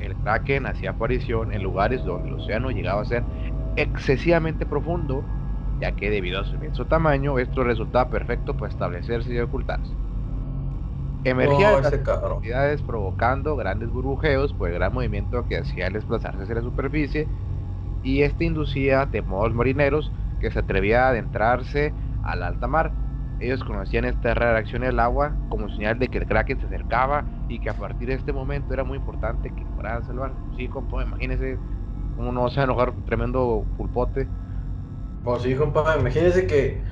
[0.00, 3.22] el Kraken hacía aparición en lugares donde el océano llegaba a ser
[3.76, 5.24] excesivamente profundo
[5.82, 9.98] ya que debido a su inmenso tamaño, esto resultaba perfecto para establecerse y ocultarse.
[11.24, 16.56] Emergía oh, las provocando grandes burbujeos por el gran movimiento que hacía al desplazarse hacia
[16.56, 17.28] la superficie
[18.02, 22.96] y este inducía temor a los marineros que se atrevía a adentrarse al alta mar.
[23.38, 27.60] Ellos conocían esta reacción del agua como señal de que el kraken se acercaba y
[27.60, 30.36] que a partir de este momento era muy importante que fueran a salvar.
[30.56, 31.62] Sí, compa, imagínese
[32.14, 34.28] cómo no se va a enojar un tremendo pulpote.
[35.24, 36.84] O sí, compa, imagínese que,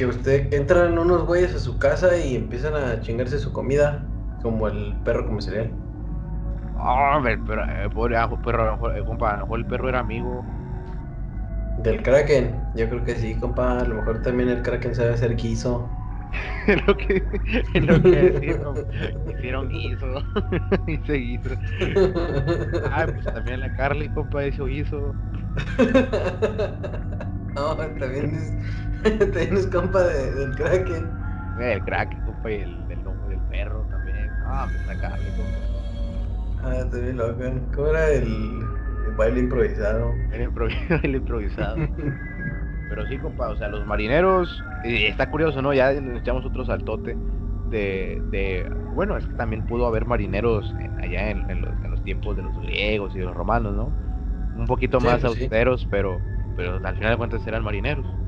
[0.00, 4.10] que usted entran unos güeyes a su casa y empiezan a chingarse su comida,
[4.40, 5.78] como el perro como cereal.
[6.74, 9.66] Ah, hombre, pero, eh, pobre, pero a lo mejor, eh, compa, a lo mejor el
[9.66, 10.50] perro era amigo.
[11.76, 13.80] Del Kraken, yo creo que sí, compa.
[13.80, 15.98] A lo mejor también el Kraken sabe hacer guiso.
[16.66, 17.26] Es lo que,
[17.74, 18.80] lo que decimos.
[19.24, 20.24] Hicieron guiso.
[20.86, 21.50] Hice guiso.
[22.82, 25.16] Ah, pues también la Carly, compa, hizo guiso.
[27.56, 28.56] no, también es,
[29.32, 31.18] también es compa de- del Kraken.
[31.54, 34.32] El crack, compa, y el del lomo del perro también.
[34.44, 35.60] Ah, la Carly, compa.
[36.62, 37.42] Ah, también loco.
[37.74, 38.24] ¿Cómo era el,
[39.06, 40.16] el baile improvisado?
[40.30, 41.00] El improvisado.
[41.02, 41.86] El improvisado.
[42.88, 45.72] Pero sí, compa, o sea, los marineros, y está curioso, ¿no?
[45.74, 47.20] Ya nos echamos otro saltote
[47.62, 51.90] de, de bueno, es que también pudo haber marineros en- allá en, en los, en
[51.90, 53.96] los tiempos de los griegos y de los romanos, ¿no?
[54.54, 55.50] Un poquito Sí, más pues sí.
[55.50, 58.19] austeros, pero, pero al final de cuentas eran marineros.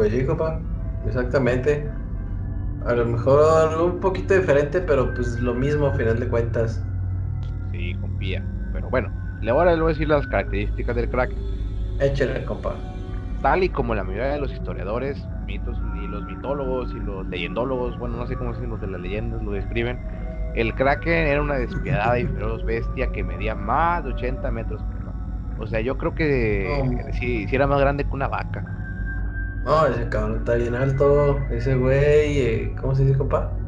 [0.00, 0.62] Pues sí, compa.
[1.02, 1.90] Exactamente.
[2.80, 6.90] A lo mejor un poquito diferente, pero pues lo mismo a final de cuentas.
[7.72, 8.44] Sí, compía.
[8.72, 9.12] Pero bueno,
[9.48, 11.32] ahora le voy a decir las características del crack.
[11.98, 12.72] Échale, compa.
[13.42, 17.98] Tal y como la mayoría de los historiadores, mitos y los mitólogos y los leyendólogos,
[17.98, 19.98] bueno, no sé cómo dicen los de las leyendas, lo describen,
[20.54, 24.82] el kraken era una despiadada y feroz bestia que medía más de 80 metros.
[25.56, 27.12] O sea, yo creo que No.
[27.12, 28.64] sí, sí era más grande que una vaca.
[29.64, 31.46] No, ese cabrón está bien alto.
[31.50, 33.62] Ese güey, eh, ¿cómo se dice, compa?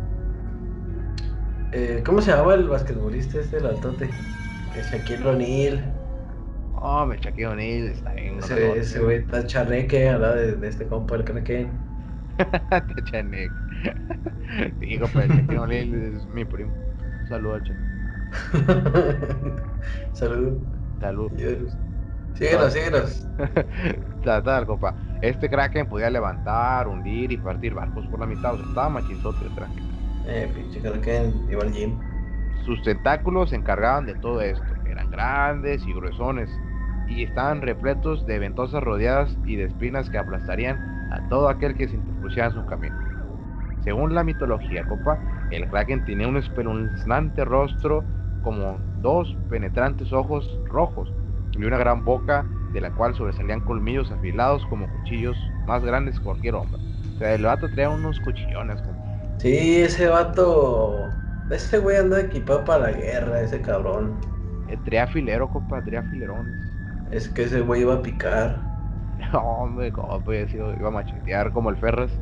[1.73, 4.11] Eh, ¿Cómo se llama el basquetbolista este, el altote?
[4.75, 6.03] El Shaquille O'Neal.
[6.73, 8.39] Oh, me Shaquille O'Neal está bien.
[8.39, 8.81] Ese, grandote.
[8.81, 11.87] ese güey está charreque al lado de, de este compa, el Kraken.
[13.05, 13.57] Chanek.
[14.81, 16.77] Sí, compa, el Shaquille O'Neal es mi primo.
[17.29, 17.75] Saludos, Che.
[20.13, 20.59] Salud.
[21.01, 21.33] Salud.
[22.35, 23.29] Síguenos, síguenos.
[24.23, 24.95] tal, tal, compa.
[25.23, 28.55] Este Kraken podía levantar, hundir y partir barcos por la mitad.
[28.55, 29.85] O sea, estaba machinzote el Kraken.
[30.27, 31.97] Eh, pinche Kraken, iba al gym.
[32.65, 34.65] Sus tentáculos se encargaban de todo esto.
[34.85, 36.51] Eran grandes y gruesones.
[37.09, 40.77] Y estaban repletos de ventosas rodeadas y de espinas que aplastarían
[41.13, 42.97] a todo aquel que se interpusiera en su camino.
[43.85, 45.21] Según la mitología, compa,
[45.53, 48.03] el Kraken tenía un espeluznante rostro
[48.43, 51.13] como dos penetrantes ojos rojos
[51.53, 56.23] y una gran boca de la cual sobresalían colmillos afilados como cuchillos más grandes que
[56.25, 56.81] cualquier hombre.
[57.15, 59.13] O sea, el vato traía unos cuchillones, compa.
[59.39, 61.11] Sí, ese vato.
[61.51, 64.21] Ese güey anda equipado para la guerra, ese cabrón.
[64.67, 66.59] Eh, Traía filero, compa, traía filerones.
[67.13, 68.73] Es que ese güey iba a picar.
[69.33, 69.93] No, hombre,
[70.49, 72.13] sido- iba a machetear como el Ferras.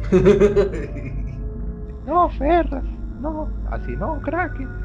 [2.04, 4.76] No, Ferras, no, así no, Kraken.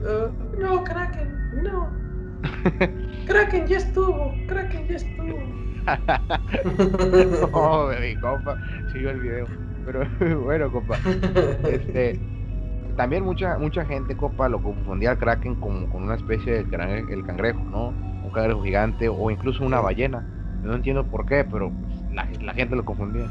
[0.00, 2.07] Uh, no, Kraken, no.
[3.26, 5.38] Kraken ya estuvo, Kraken ya estuvo.
[7.52, 8.58] No, mi compa,
[8.92, 9.46] sigo el video.
[9.86, 10.04] Pero
[10.44, 10.98] bueno, compa.
[11.66, 12.20] Este,
[12.96, 17.24] también mucha mucha gente, compa, lo confundía al Kraken como con una especie de el
[17.24, 17.88] cangrejo, ¿no?
[17.88, 20.26] Un cangrejo gigante o incluso una ballena.
[20.62, 21.72] No entiendo por qué, pero
[22.12, 23.26] la, la gente lo confundía.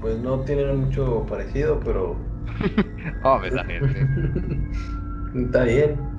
[0.00, 2.16] Pues no tienen mucho parecido, pero.
[3.24, 3.40] Oh.
[5.34, 6.11] Está bien.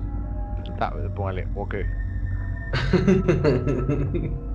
[0.86, 1.76] Está, póngale, ok.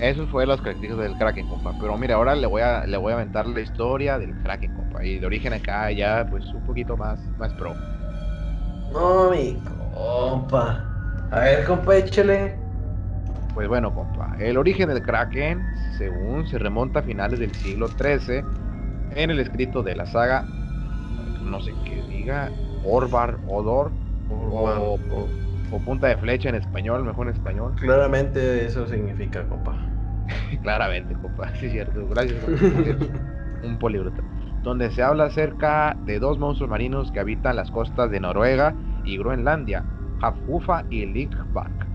[0.00, 1.74] Eso fue las características del Kraken, compa.
[1.78, 5.04] Pero mira, ahora le voy a le voy a aventar la historia del Kraken, compa.
[5.04, 7.74] Y de origen acá ya, pues un poquito más, más pro.
[8.92, 9.58] No, mi
[9.94, 10.82] compa.
[11.30, 12.56] A ver, compa, échale.
[13.54, 14.36] Pues bueno, compa.
[14.38, 15.62] El origen del Kraken,
[15.98, 18.42] según se remonta a finales del siglo XIII,
[19.16, 20.46] en el escrito de la saga,
[21.42, 22.50] no sé qué diga,
[22.84, 23.90] Orvar Odor,
[24.30, 24.98] o,
[25.72, 27.74] o punta de flecha en español, mejor en español.
[27.76, 29.76] Claramente eso significa, compa.
[30.62, 32.06] Claramente, compa, sí es cierto.
[32.08, 32.42] Gracias,
[33.62, 34.22] un políglota.
[34.62, 39.16] Donde se habla acerca de dos monstruos marinos que habitan las costas de Noruega y
[39.16, 39.84] Groenlandia,
[40.20, 41.86] Hafgufa y Lickback.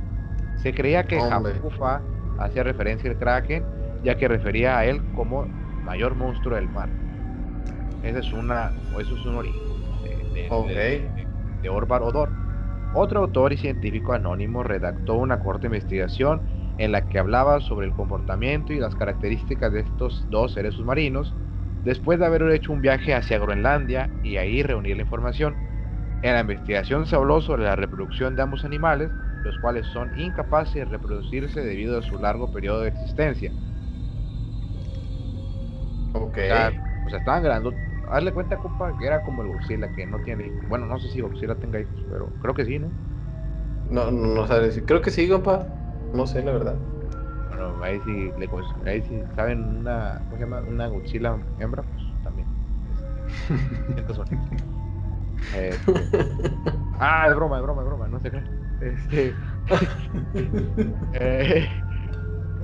[0.58, 1.20] Se creía que.
[1.20, 2.02] Hafgufa
[2.40, 3.64] hacía referencia al Kraken,
[4.04, 5.46] ya que refería a él como
[5.84, 6.90] mayor monstruo del mar.
[8.04, 9.75] Esa es una, o eso es un origen
[10.36, 11.14] de, de, Ok.
[11.16, 11.30] de-
[11.62, 12.38] de Orvar Odor.
[12.92, 16.44] Otro autor y científico anónimo redactó una corta investigación
[16.78, 21.38] en la que hablaba sobre el comportamiento y las características de estos dos seres submarinos,
[21.84, 25.60] después de haber hecho un viaje hacia Groenlandia y ahí reunir la información.
[26.22, 30.76] En la investigación se habló sobre la reproducción de ambos animales, los cuales son incapaces
[30.76, 33.56] de reproducirse debido a su largo periodo de existencia.
[36.14, 36.38] Ok.
[36.38, 37.80] O sea, o sea, estaban ganando.
[38.10, 40.68] Hazle cuenta, compa, que era como el Godzilla, que no tiene hijos.
[40.68, 42.92] Bueno, no sé si Godzilla tenga hijos, pero creo que sí, ¿no?
[43.90, 44.86] No, no, no sabes decir.
[44.86, 45.68] Creo que sí, compa.
[46.14, 46.78] No sé, la verdad.
[47.48, 48.50] Bueno, ahí sí, le,
[48.86, 50.62] ahí sí saben una, ¿cómo se llama?
[50.62, 52.48] Una Godzilla hembra, pues también.
[52.84, 54.26] Este, estos son.
[55.54, 55.94] Este,
[57.00, 58.50] ah, es broma, es broma, es broma, no se crean.
[58.80, 59.34] Este,
[61.14, 61.70] eh,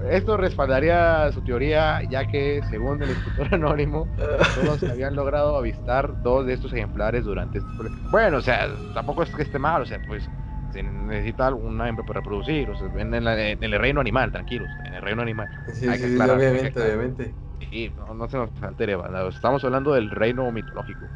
[0.09, 4.11] esto respaldaría su teoría, ya que, según el escritor anónimo,
[4.53, 7.71] solo se habían logrado avistar dos de estos ejemplares durante este
[8.09, 10.29] Bueno, o sea, tampoco es que esté mal, o sea, pues
[10.71, 14.75] se necesita una hembra para reproducir, o sea, en, la- en el reino animal, tranquilos,
[14.83, 15.49] en el reino animal.
[15.73, 17.35] Sí, Hay sí, que sí, aclarar, hay que obviamente, obviamente.
[17.71, 18.97] Y no, no se nos altere,
[19.29, 21.11] Estamos hablando del reino mitológico.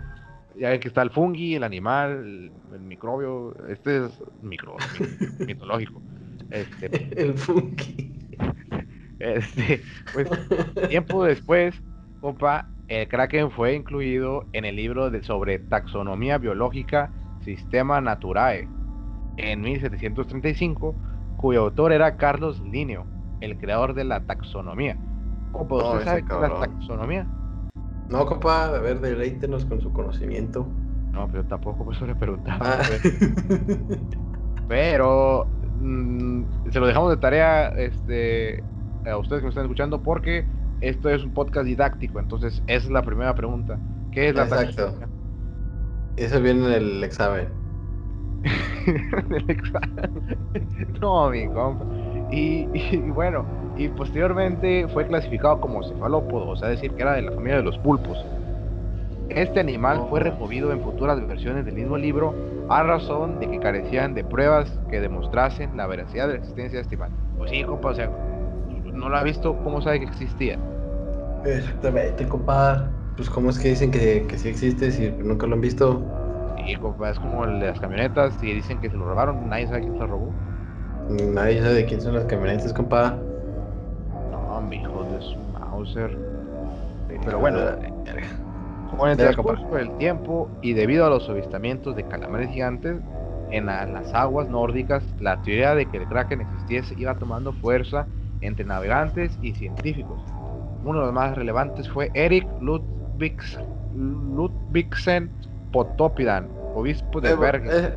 [0.55, 2.11] Ya que está el fungi, el animal,
[2.71, 3.53] el, microbio.
[3.67, 5.01] Este es micro, mi-
[5.45, 6.03] mitológico.
[6.49, 8.14] Este, El funky.
[9.33, 9.81] Este,
[10.13, 10.29] pues
[10.89, 11.81] tiempo después,
[12.21, 17.11] compa, el Kraken fue incluido en el libro de, sobre taxonomía biológica
[17.41, 18.67] Sistema Naturae
[19.37, 20.95] en 1735,
[21.37, 23.05] cuyo autor era Carlos Linneo,
[23.41, 24.97] el creador de la taxonomía.
[25.51, 27.27] Compa, No, ¿usted ese sabe qué es la taxonomía?
[28.09, 30.67] No, compa, a ver, deleítenos con su conocimiento.
[31.11, 32.59] No, pero tampoco por eso le preguntaba.
[32.61, 32.81] Ah.
[34.67, 35.47] Pero
[35.79, 38.63] mm, se lo dejamos de tarea este,
[39.07, 40.45] a ustedes que me están escuchando porque
[40.81, 42.19] esto es un podcast didáctico.
[42.19, 43.81] Entonces, esa es la primera pregunta.
[44.11, 44.65] ¿Qué es la Exacto.
[44.75, 45.09] taxonomía?
[46.17, 47.49] Eso viene en el examen.
[51.01, 51.85] No, mi compa.
[52.31, 57.21] Y, y bueno, y posteriormente fue clasificado como cefalópodo, o sea, decir que era de
[57.23, 58.25] la familia de los pulpos.
[59.29, 60.23] Este animal fue Oh.
[60.23, 62.35] removido en futuras versiones del mismo libro
[62.69, 66.83] a razón de que carecían de pruebas que demostrasen la veracidad de la existencia de
[66.83, 67.11] este animal.
[67.37, 68.11] Pues sí, compa, o sea,
[68.95, 70.63] no lo ha visto, ¿cómo sabe que existía?
[71.43, 72.97] Exactamente, compa.
[73.15, 76.13] Pues, ¿cómo es que dicen que, que sí existe si nunca lo han visto?
[76.55, 79.67] Sí, compa, es como el de las camionetas, y dicen que se lo robaron, nadie
[79.67, 80.39] sabe quién se lo robó.
[81.07, 83.27] Nadie sabe de quién son las camionetas, compa.
[84.23, 86.21] No, mi hijo de su Mauser.
[87.23, 87.59] Pero bueno,
[88.05, 88.27] Verga.
[88.85, 93.03] Con el transcurso del tiempo y debido a los avistamientos de calamares gigantes
[93.49, 98.11] en la- las aguas nórdicas, la teoría de que el kraken existiese iba tomando fuerza
[98.41, 100.21] entre navegantes y científicos.
[100.83, 103.59] Uno de los más relevantes fue Eric Ludwigs,
[103.95, 105.31] Ludvigsen
[105.71, 107.69] Potopidan, obispo de Eh, Bergen.
[107.71, 107.95] eh.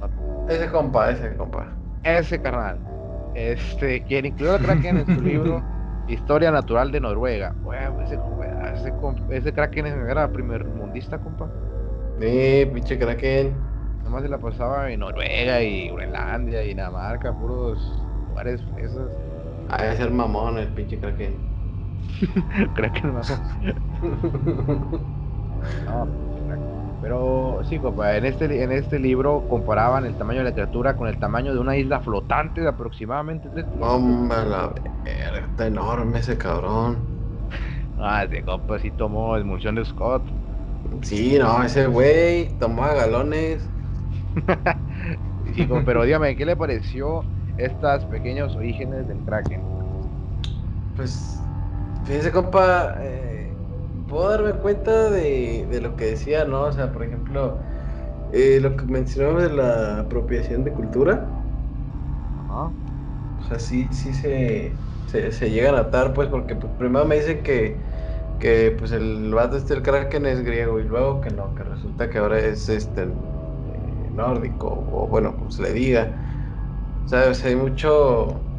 [0.48, 1.66] Ese compa, ese compa.
[2.02, 2.78] Ese carnal,
[3.34, 5.62] este, quien incluyó al kraken en su libro
[6.08, 7.54] Historia Natural de Noruega.
[7.62, 8.18] Güey, ese,
[9.30, 11.50] ese kraken era primer mundista, compa.
[12.18, 13.54] Sí, pinche Kraken.
[14.02, 19.10] Nomás se la pasaba en Noruega y Groenlandia y Dinamarca, puros lugares esos.
[19.68, 21.48] Ha de ser mamón el pinche Kraken.
[22.74, 23.20] Creo que no.
[25.86, 26.14] No,
[27.00, 30.96] pero sí, compa, en este, li- en este libro comparaban el tamaño de la criatura
[30.96, 34.72] con el tamaño de una isla flotante de aproximadamente 3 Hombre, la
[35.04, 37.12] verga, está enorme ese cabrón.
[37.96, 40.32] Ah, ese compa sí tomó emulsión de Scott.
[41.02, 43.72] Sí, no, ese güey tomaba galones.
[45.54, 47.28] Sí, compa, pero dígame, ¿qué le pareció
[47.58, 49.68] estos pequeños orígenes del Kraken?
[50.94, 51.50] Pues,
[52.02, 53.62] fíjese, compa, eh,
[54.06, 56.62] puedo darme cuenta de, de lo que decía, ¿no?
[56.64, 57.62] O sea, por ejemplo,
[58.30, 61.36] eh, lo que mencionamos de la apropiación de cultura.
[62.36, 62.72] Ajá.
[63.36, 67.16] O sea, sí, sí se, se, se llegan a atar, pues, porque pues, primero me
[67.16, 67.84] dicen que,
[68.38, 72.10] que pues el vato este, el Kraken es griego, y luego que no, que resulta
[72.10, 76.22] que ahora es este eh, nórdico, o bueno, como se le diga.
[77.08, 78.50] O sea, hay mucho,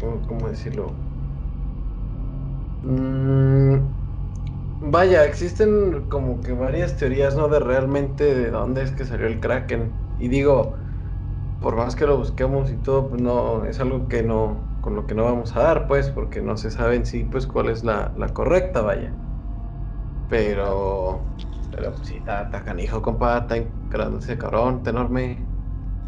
[0.00, 1.04] ¿cómo, decirlo?
[2.82, 3.96] Mm,
[4.80, 7.48] vaya, existen como que varias teorías, ¿no?
[7.48, 10.02] De realmente de dónde es que salió el Kraken.
[10.16, 10.78] Y digo,
[11.60, 15.06] por más que lo busquemos y todo, pues no, es algo que no, con lo
[15.06, 17.84] que no vamos a dar, pues, porque no se sabe en sí, pues, cuál es
[17.84, 19.18] la, la correcta, vaya.
[20.26, 21.36] Pero,
[21.70, 23.56] pero pues, sí, está, está canijo, compa, está
[24.18, 25.45] ese cabrón, está enorme.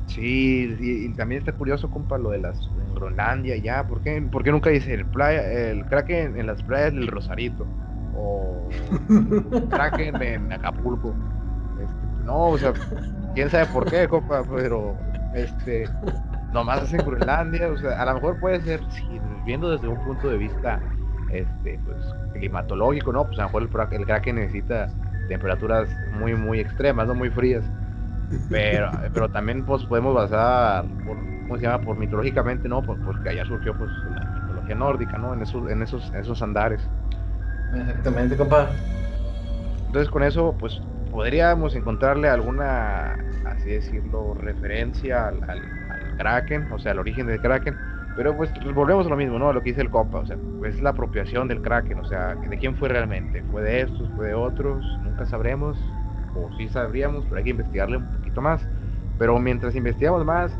[0.08, 3.86] Sí, y, y también está curioso, compa, lo de las en Groenlandia ya.
[3.86, 7.66] ¿Por qué, por qué nunca dice el playa, el Kraken en las playas del Rosarito?
[8.16, 8.68] O
[9.70, 11.14] Kraken en Acapulco.
[11.80, 12.72] Este, no, o sea,
[13.34, 14.96] quién sabe por qué, compa, pero
[15.34, 15.84] este
[16.52, 19.06] nomás en Groenlandia, o sea, a lo mejor puede ser, sí,
[19.44, 20.80] viendo desde un punto de vista
[21.30, 21.98] este, pues,
[22.32, 23.24] climatológico, ¿no?
[23.26, 24.88] Pues a lo mejor el, el Kraken necesita
[25.28, 25.88] temperaturas
[26.18, 27.64] muy, muy extremas, no muy frías.
[28.50, 31.84] Pero, pero también pues podemos basar, por, ¿cómo se llama?
[31.84, 32.82] Por mitológicamente, ¿no?
[32.82, 35.34] Pues, porque allá surgió pues la mitología nórdica, ¿no?
[35.34, 36.80] En esos, en esos, esos andares.
[37.74, 38.68] Exactamente, compa.
[39.86, 43.16] Entonces con eso, pues podríamos encontrarle alguna,
[43.46, 45.62] así decirlo, referencia al, al,
[46.18, 47.76] Kraken, o sea, al origen del Kraken.
[48.16, 49.48] Pero pues volvemos a lo mismo, ¿no?
[49.48, 52.04] A lo que dice el compa, o sea, pues es la apropiación del Kraken, o
[52.04, 53.44] sea, ¿de quién fue realmente?
[53.52, 54.10] ¿Fue de estos?
[54.16, 54.84] ¿Fue de otros?
[55.04, 55.78] Nunca sabremos,
[56.34, 58.66] o sí sabríamos, pero hay que investigarle un poquito más.
[59.18, 60.52] Pero mientras investigamos más,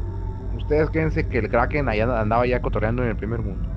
[0.57, 3.69] ustedes quédense que el Kraken allá andaba ya cotorreando en el primer mundo.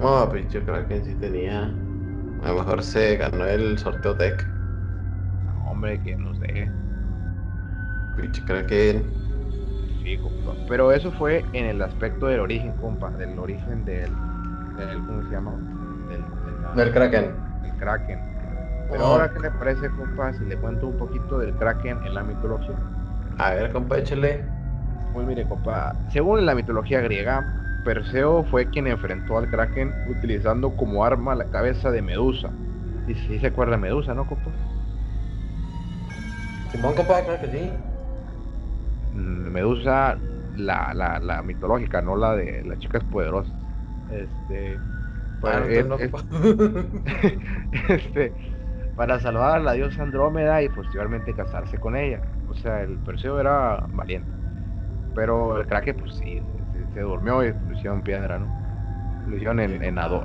[0.00, 1.64] No, pinche Kraken sí tenía.
[2.44, 4.46] A lo mejor se ganó el sorteo deck.
[5.66, 6.70] hombre, que nos deje.
[8.16, 9.02] Pinche Kraken.
[10.04, 10.52] Sí, compa.
[10.68, 13.10] Pero eso fue en el aspecto del origen, compa.
[13.10, 14.10] Del origen del.
[14.76, 15.52] del ¿Cómo se llama?
[16.08, 17.34] Del, del, Kraken.
[17.64, 18.20] El Kraken.
[18.90, 20.32] Pero ahora, ¿qué le parece, compa?
[20.32, 22.76] Si le cuento un poquito del Kraken en la mitología.
[23.38, 24.44] A ver, compa, échale.
[25.12, 25.94] Pues mire, compa.
[26.10, 27.44] Según la mitología griega,
[27.84, 32.50] Perseo fue quien enfrentó al Kraken utilizando como arma la cabeza de Medusa.
[33.06, 34.50] Y si se acuerda de Medusa, ¿no, compa?
[36.72, 37.70] Simón, compa, claro que sí.
[39.14, 40.18] Mm, Medusa,
[40.56, 43.54] la, la, la mitológica, no la de las chicas poderosas.
[44.10, 44.78] Este.
[45.40, 45.64] Para,
[47.88, 48.32] este,
[48.96, 52.20] para salvar a la diosa Andrómeda y posteriormente casarse con ella.
[52.48, 54.28] O sea, el Perseo era valiente.
[55.14, 56.40] Pero el Kraken, pues sí,
[56.94, 58.46] se durmió y lo hicieron piedra, ¿no?
[59.26, 60.24] Lo hicieron en, en, en adobo.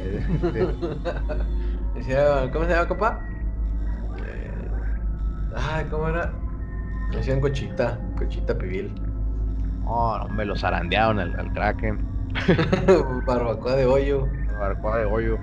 [2.52, 3.18] ¿Cómo se llama, compa?
[4.24, 4.68] Eh,
[5.56, 6.32] ay, ¿cómo era?
[7.12, 8.92] Decían cochita, cochita pibil.
[9.86, 11.98] Oh, no, me lo zarandearon al, al Kraken.
[13.26, 14.28] Barbacoa de hoyo.
[14.58, 15.38] Barbacoa de hoyo.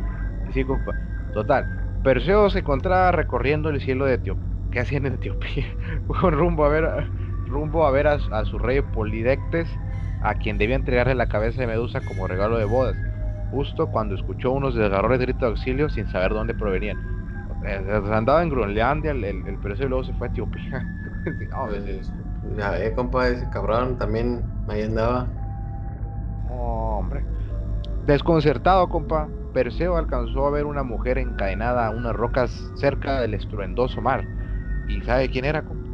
[0.53, 0.93] Sí, compa.
[1.33, 1.67] Total.
[2.03, 4.56] Perseo se encontraba recorriendo el cielo de Etiopía.
[4.71, 5.65] ¿Qué hacían en Etiopía?
[6.07, 7.09] Con rumbo a ver
[7.47, 9.69] rumbo a ver a, su rey Polidectes,
[10.21, 12.95] a quien debía entregarle la cabeza de Medusa como regalo de bodas,
[13.49, 16.97] justo cuando escuchó unos desgarradores gritos de auxilio sin saber dónde provenían.
[17.65, 20.85] Eh, andaba en Groenlandia el, el, y luego se fue a Etiopía.
[21.67, 22.11] Pues,
[22.57, 25.27] ya ve, compa, ese cabrón también ahí andaba.
[26.49, 27.23] hombre.
[28.05, 34.01] Desconcertado, compa, Perseo alcanzó a ver una mujer encadenada a unas rocas cerca del estruendoso
[34.01, 34.23] mar.
[34.87, 35.87] ¿Y sabe quién era, compa?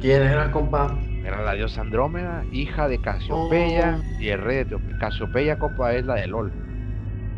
[0.00, 0.98] ¿Quién era, compa?
[1.24, 4.20] Era la diosa Andrómeda, hija de Casiopeya oh.
[4.20, 4.98] y el rey de Etiopía.
[4.98, 6.52] Casiopeya, compa, es la de LOL.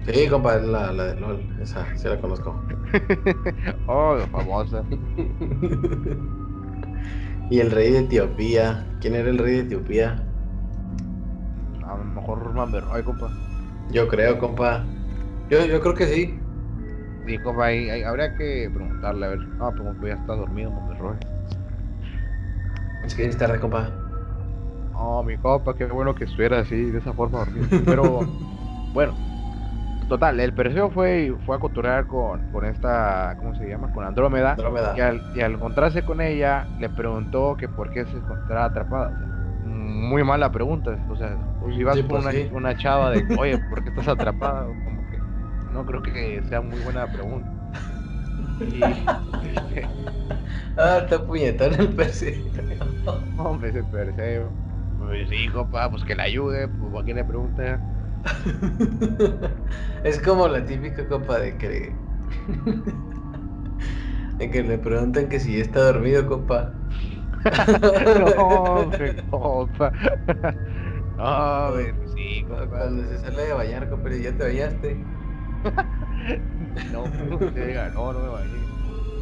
[0.06, 1.44] Sí, compa, es la, la de LOL.
[1.60, 2.62] Esa, sí la conozco.
[3.86, 4.82] oh, famosa.
[7.50, 8.86] y el rey de Etiopía.
[9.00, 10.24] ¿Quién era el rey de Etiopía?
[11.86, 13.30] A lo mejor Mamberroy, compa.
[13.90, 14.84] Yo creo, compa.
[15.50, 16.38] Yo, yo creo que sí.
[17.26, 19.38] Sí, compa, ahí, habría que preguntarle, a ver.
[19.38, 21.16] No, pues ya está dormido Mamberroy.
[23.04, 23.90] Es que es tarde, compa.
[24.94, 27.66] Oh, mi compa, qué bueno que estuviera así, de esa forma dormido.
[27.84, 28.20] Pero,
[28.92, 29.14] bueno,
[30.08, 33.92] total, el Perseo fue, fue a coturar con, con esta, ¿cómo se llama?
[33.92, 34.52] Con Andrómeda.
[34.52, 34.94] Andrómeda.
[34.96, 39.10] Y, al, y al encontrarse con ella, le preguntó que por qué se encontraba atrapada.
[39.64, 40.96] muy mala pregunta.
[41.08, 41.36] O sea,
[41.74, 44.66] si vas con pues una, una, chava de, oye, ¿por qué estás atrapada?
[45.74, 47.48] No creo que sea muy buena pregunta.
[48.60, 48.80] Y,
[50.76, 52.40] ah, está puñetón el Perseo.
[53.36, 54.48] Hombre, ese Perseo.
[55.00, 57.80] Pues sí, compa, pues que le ayude, pues a quién le pregunta.
[60.04, 61.92] es como la típica compa de que.
[64.38, 66.72] de que le preguntan que si está dormido, compa.
[67.80, 69.92] no, hombre, compa.
[71.18, 72.66] No, pues sí, compa.
[72.68, 75.13] Cuando se sale de bañar, compa, ya te bañaste.
[76.92, 78.74] No, no, diga, no, no me bañé.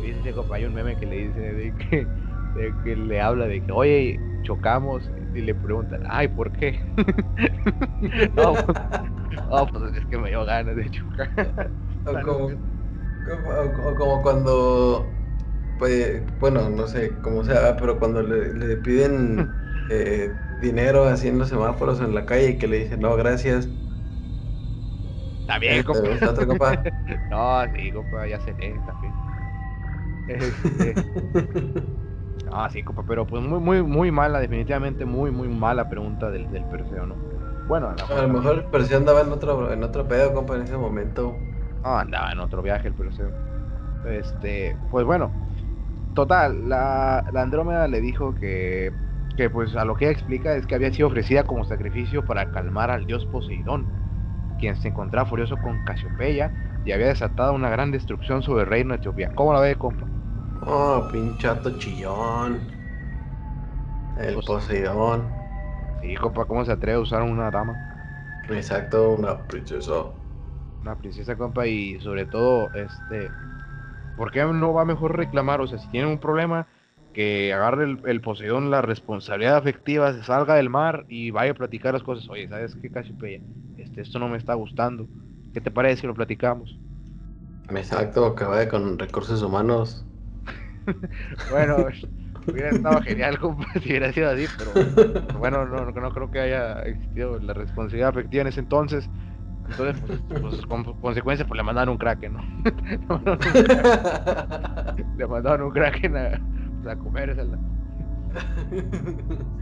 [0.03, 2.07] Dice, compa, hay un meme que le dice de que
[2.55, 6.79] de que le habla de que, oye, chocamos y le preguntan, ay, ¿por qué?
[8.37, 11.71] no, pues, pues, es que me dio ganas de chocar.
[12.05, 15.11] o, como, o, como, cuando,
[15.79, 19.51] pues, bueno, no sé cómo sea, pero cuando le, piden
[19.91, 23.69] eh, dinero haciendo semáforos en la calle y que le dicen, no, gracias.
[25.53, 26.83] Está bien, compa.
[27.31, 29.13] no, sí, compa, ya se lee, también.
[30.29, 30.95] Este...
[32.55, 36.51] Ah, sí, compa, pero pues muy, muy, muy mala, definitivamente muy, muy mala pregunta del,
[36.51, 37.15] del Perseo, ¿no?
[37.67, 40.77] Bueno, a, lo mejor el Perseo andaba en otro, en otro pedo, compa, en ese
[40.77, 41.35] momento.
[41.83, 43.31] Ah, andaba en otro viaje el Perseo.
[44.05, 45.31] Este, pues bueno,
[46.15, 48.93] total, la, la Andrómeda le dijo que,
[49.39, 52.51] que pues a lo que ella explica es que había sido ofrecida como sacrificio para
[52.51, 53.87] calmar al dios Poseidón,
[54.63, 56.55] quien se encontraba furioso con Casiopeya
[56.85, 59.33] y había desatado una gran destrucción sobre el reino de Etiopía.
[59.35, 60.09] ¿Cómo la ve, compa?
[60.63, 62.53] Oh, pinchato chillón.
[64.17, 65.21] El Pues- Poseidón.
[66.01, 67.81] Sí, compa, ¿cómo se atreve a usar una dama?
[68.49, 70.13] Exacto, una princesa.
[70.83, 73.37] Una princesa, compa, y sobre todo, este,
[74.15, 75.61] ¿por qué no va mejor reclamar?
[75.61, 76.69] O sea, si tienen un problema,
[77.13, 81.55] que agarre el, el Poseidón la responsabilidad afectiva, se salga del mar y vaya a
[81.55, 82.29] platicar las cosas.
[82.31, 83.43] Oye, ¿sabes qué, Cassiopeia?
[83.93, 85.11] Este, esto no me está gustando.
[85.53, 86.81] ¿Qué te parece si lo platicamos?
[87.69, 90.07] Exacto, vaya con recursos humanos.
[91.47, 91.89] Bueno,
[92.51, 93.39] hubiera estado genial,
[93.83, 94.83] si hubiera sido así, pero
[95.33, 99.11] bueno, no, no, no creo que haya existido la responsabilidad afectiva en ese entonces.
[99.67, 102.45] Entonces, pues, pues, con consecuencia, pues le mandaron un kraken, ¿no?
[105.17, 106.43] Le mandaron un kraken- a,
[106.81, 107.61] pues, a comérsela.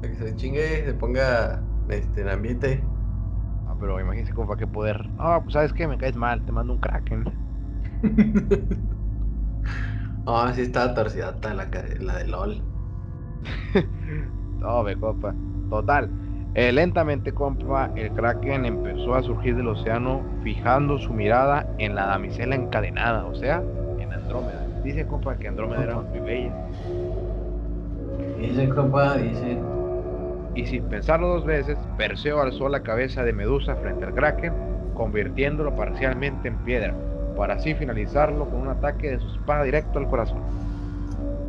[0.00, 2.95] Para que se chingue, se ponga este, en ambiente.
[3.78, 5.10] Pero imagínense compa qué poder.
[5.16, 7.24] Ah, pues sabes qué, me caes mal, te mando un kraken.
[10.26, 11.70] Ah, sí estaba torcida la,
[12.00, 12.68] la de LOL.
[14.58, 15.36] No, ve, compa.
[15.68, 16.12] Total.
[16.54, 22.06] eh, lentamente, compa, el kraken empezó a surgir del océano, fijando su mirada en la
[22.06, 23.66] damisela encadenada, o sea,
[23.96, 24.70] en Andrómeda.
[24.82, 26.56] Dice, compa, que Andrómeda era muy bella.
[28.34, 29.75] Dice, compa, dice.
[30.56, 34.54] Y sin pensarlo dos veces, Perseo alzó la cabeza de Medusa frente al kraken,
[34.94, 36.94] convirtiéndolo parcialmente en piedra,
[37.36, 40.40] para así finalizarlo con un ataque de su espada directo al corazón.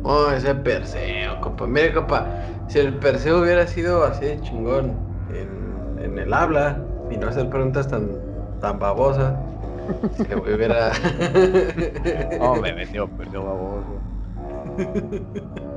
[0.02, 1.66] Oh, ese Perseo, compa.
[1.66, 2.26] Mire, compa,
[2.68, 4.92] si el Perseo hubiera sido así de chingón
[5.30, 6.78] en, en el habla
[7.10, 8.10] y no hacer preguntas tan,
[8.60, 9.34] tan babosas,
[10.16, 10.92] se hubiera.
[12.40, 14.02] Oh, me metió, perdió baboso.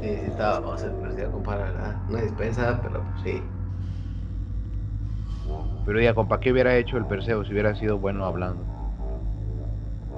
[0.00, 2.04] Sí, sí, estaba el Perseo, compa, la verdad.
[2.08, 3.52] No dispensa, pero pues sí.
[5.84, 8.68] Pero diga, compa, ¿qué hubiera hecho el Perseo si hubiera sido bueno hablando?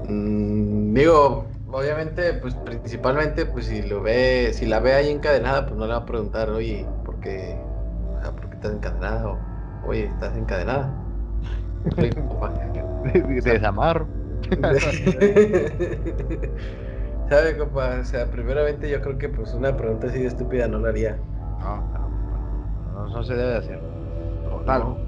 [0.03, 5.77] Mm, digo, obviamente, pues principalmente, pues si lo ve, si la ve ahí encadenada, pues
[5.79, 7.71] no le va a preguntar, oye, ¿por qué,
[8.15, 9.29] o sea, ¿por qué estás encadenada?
[9.31, 11.03] O, oye, ¿estás encadenada?
[11.99, 12.55] Sí, compa.
[13.03, 13.13] De
[13.43, 14.13] desamarro.
[17.29, 18.01] ¿Sabe, compa?
[18.01, 21.23] O sea, primeramente yo creo que pues una pregunta así de estúpida no la haría.
[21.61, 22.13] No, no,
[22.93, 23.81] no, no se debe de hacer.
[24.43, 24.81] Total.
[24.81, 24.99] No.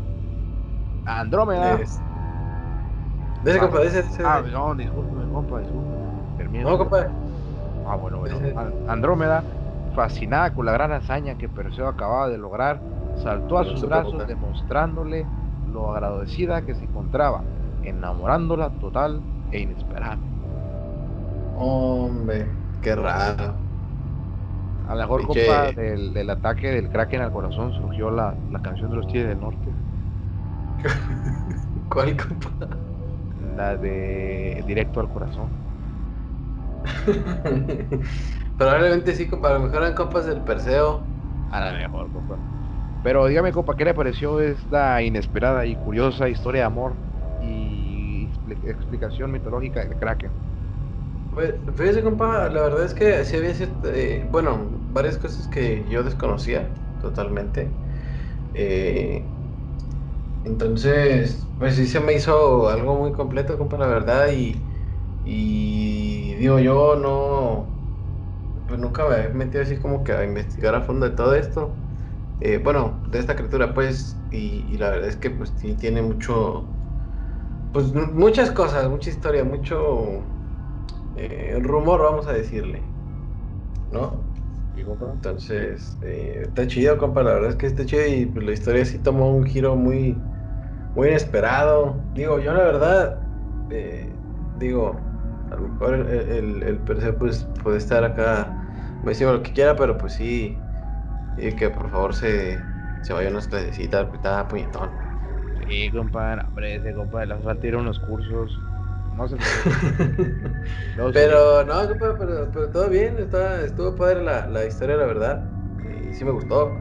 [1.05, 1.75] Andrómeda.
[1.83, 1.99] Es-
[3.43, 4.23] De ese, Ah, compa, de ese, de ese.
[4.25, 6.61] Ah, no, discúlpeme, compa, discúlpeme.
[6.63, 7.15] No, compa.
[7.85, 8.37] Ah, bueno, bueno.
[8.85, 9.47] Andrómeda,
[9.95, 15.31] fascinada con la gran hazaña que Perseo acababa de lograr, saltó a sus brazos demostrándole
[15.65, 17.47] lo agradecida que se encontraba,
[17.83, 20.23] enamorándola total e inesperada.
[21.61, 23.65] Hombre, qué raro.
[24.83, 28.61] A lo mejor, Pinche- compa, del, del ataque del Kraken al corazón surgió la, la
[28.61, 29.79] canción de los Tigres del Norte,
[31.89, 32.81] ¿Cuál, compa?
[33.35, 35.59] la de Directo al Corazón.
[38.57, 39.51] Probablemente sí, compa.
[39.51, 41.11] A lo mejor eran compas del Perseo.
[41.49, 42.41] A lo mejor, compa.
[43.03, 47.01] Pero dígame, compa, ¿qué le pareció esta inesperada y curiosa historia de amor
[47.39, 50.39] y expli- explicación mitológica del Kraken?
[51.31, 55.87] Pues, fíjese, compa, la verdad es que sí había cierta- eh, bueno, varias cosas que
[55.89, 57.81] yo desconocía totalmente.
[58.55, 59.35] Eh,
[60.43, 64.69] entonces, pues sí se me hizo algo muy completo, compa, la verdad, y,
[65.23, 67.83] y digo, yo no,
[68.67, 71.83] pues nunca me he metido así como que a investigar a fondo de todo esto.
[72.41, 76.79] Eh, bueno, de esta criatura, pues, y, y la verdad es que pues tiene mucho,
[77.73, 80.40] pues mu- muchas cosas, mucha historia, mucho
[81.21, 82.97] eh, rumor, vamos a decirle,
[83.91, 84.33] ¿no?
[85.15, 88.85] Entonces, eh, está chido, compa, la verdad es que está chido y pues, la historia
[88.87, 90.33] sí tomó un giro muy,
[90.95, 92.09] muy inesperado.
[92.13, 93.31] Digo, yo la verdad,
[93.71, 95.15] eh, digo,
[95.47, 98.61] a lo mejor el, el, el Perseo, pues puede estar acá,
[99.03, 100.71] me decimos lo que quiera, pero pues sí,
[101.37, 104.99] y que por favor se, se vaya a unas clasecitas, porque está puñetón.
[105.59, 107.35] Sí, compa, hombre, ese compa le
[107.69, 108.67] ir a unos cursos.
[110.97, 111.13] No se.
[111.13, 115.45] Pero no, pero, pero todo bien, está, estuvo padre la, la historia, la verdad.
[116.11, 116.77] Y sí me gustó.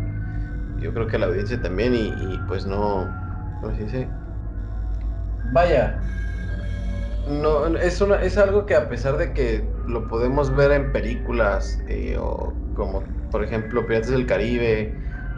[0.79, 3.07] Yo creo que la audiencia también, y, y pues no.
[3.61, 4.07] ¿Cómo se dice?
[5.53, 5.99] Vaya.
[7.29, 11.79] No, es, una, es algo que a pesar de que lo podemos ver en películas,
[11.87, 14.93] eh, o como por ejemplo Piratas del Caribe,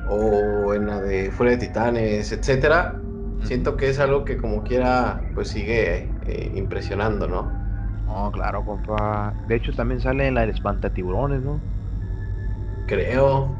[0.08, 2.96] o en la de Fuera de Titanes, etcétera,
[3.44, 7.62] siento que es algo que como quiera, pues sigue eh, impresionando, ¿no?
[8.06, 9.36] No, claro, compa.
[9.46, 11.64] De hecho, también sale en la del espantatiburones, ¿no?
[12.86, 13.58] Creo.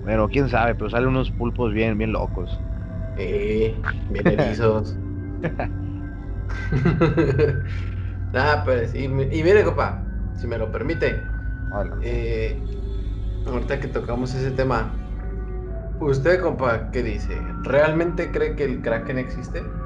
[0.00, 2.64] Bueno, quién sabe, pero salen unos pulpos bien, bien locos.
[3.16, 4.96] Eh, bien erizos.
[8.32, 10.04] Ah, pues, y, y mire, compa,
[10.34, 11.26] si me lo permite,
[12.02, 12.62] eh,
[13.46, 15.06] ahorita que tocamos ese tema,
[16.00, 17.56] ¿usted, compa, qué dice?
[17.62, 19.85] ¿Realmente cree que el Kraken existe?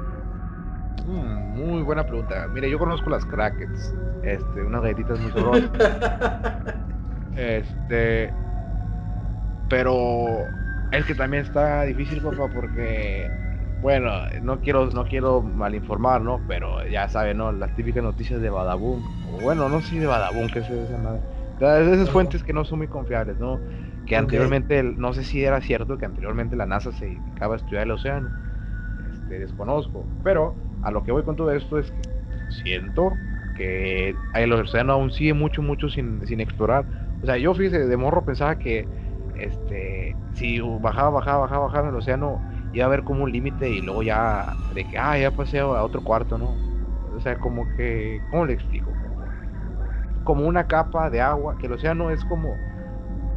[1.06, 2.46] Mm, muy buena pregunta.
[2.52, 5.70] Mire, yo conozco las Krakens, este, unas galletitas muy sabrosas.
[7.36, 8.32] este,
[9.68, 10.44] pero
[10.92, 13.30] es que también está difícil, compa, porque
[13.80, 14.10] bueno,
[14.42, 16.40] no quiero, no quiero malinformar, ¿no?
[16.46, 17.52] Pero ya saben, ¿no?
[17.52, 19.02] Las típicas noticias de Badabun.
[19.42, 21.22] bueno, no sé de Badabun, que es esa madre.
[21.60, 23.60] Esas fuentes que no son muy confiables, ¿no?
[24.06, 27.84] Que anteriormente, no sé si era cierto que anteriormente la NASA se dedicaba a estudiar
[27.84, 28.30] el océano.
[29.10, 30.06] Este, desconozco.
[30.24, 32.02] Pero a lo que voy con todo esto es que
[32.48, 33.16] siento
[33.54, 36.86] que el océano aún sigue mucho, mucho sin, sin explorar.
[37.22, 38.88] O sea, yo fíjese, de morro pensaba que
[39.34, 43.68] este, si bajaba, bajaba, bajaba, bajaba en el océano, iba a haber como un límite
[43.70, 46.62] y luego ya, de que, ah, ya pasé a otro cuarto, ¿no?
[47.16, 48.98] O sea, como que, ¿cómo le explico?
[50.24, 52.62] Como una capa de agua, que el océano es como,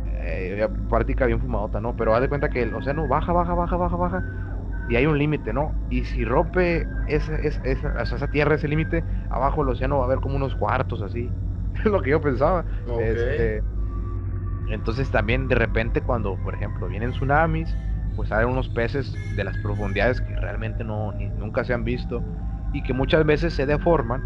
[0.06, 1.96] eh, práctica bien fumadota, ¿no?
[1.96, 4.26] Pero haz de cuenta que el océano baja, baja, baja, baja, baja,
[4.86, 5.78] y hay un límite, ¿no?
[5.90, 10.20] Y si rompe ese, esa, esa tierra, ese límite, abajo el océano va a haber
[10.22, 11.36] como unos cuartos así.
[11.74, 12.66] Es lo que yo pensaba.
[12.96, 13.66] Este,
[14.66, 17.78] entonces también de repente cuando, por ejemplo, vienen tsunamis,
[18.14, 22.26] pues salen unos peces de las profundidades que realmente no, nunca se han visto
[22.72, 24.26] y que muchas veces se deforman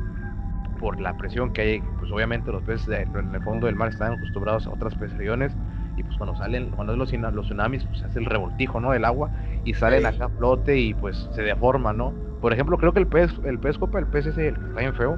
[0.77, 4.13] por la presión que hay, pues obviamente los peces en el fondo del mar están
[4.13, 5.57] acostumbrados a otras presiones
[5.97, 8.91] y pues cuando salen, cuando es los, los tsunamis, pues hace el revoltijo, ¿no?
[8.91, 9.31] Del agua
[9.65, 12.13] y salen acá a flote y pues se deforman, ¿no?
[12.39, 14.79] Por ejemplo, creo que el pez, el pez copa, el pez ese, el que está
[14.79, 15.17] bien feo,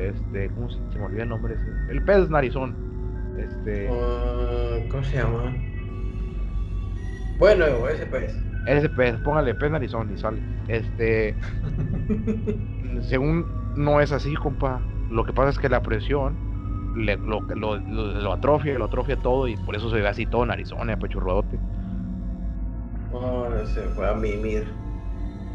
[0.00, 1.92] este, ¿cómo se, me olvida el nombre ese?
[1.92, 2.74] El pez narizón,
[3.38, 3.88] este...
[3.92, 5.54] Ah, ¿Cómo se llama?
[7.38, 8.34] Bueno, ese pez.
[8.66, 10.38] Ese pez, póngale pez narizón y sale.
[10.68, 11.34] Este.
[13.02, 13.46] según
[13.76, 14.80] no es así, compa.
[15.10, 16.34] Lo que pasa es que la presión
[16.96, 20.46] le, lo, lo, lo, atrofia, lo atrofia todo y por eso se ve así todo
[20.46, 21.62] narizón, apechurradote.
[23.12, 24.80] Oh, se fue a mimir.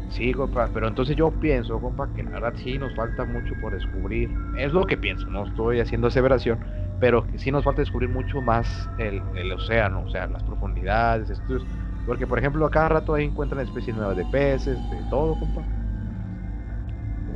[0.08, 3.72] Sí, compa, pero entonces yo pienso, compa, que la verdad sí nos falta mucho por
[3.74, 4.30] descubrir.
[4.52, 6.60] Es lo que pienso, no estoy haciendo aseveración,
[6.98, 11.30] pero que sí nos falta descubrir mucho más el, el océano, o sea, las profundidades,
[11.30, 11.66] estudios.
[12.04, 15.66] Porque, por ejemplo, a cada rato ahí encuentran especies nuevas de peces, de todo, compa.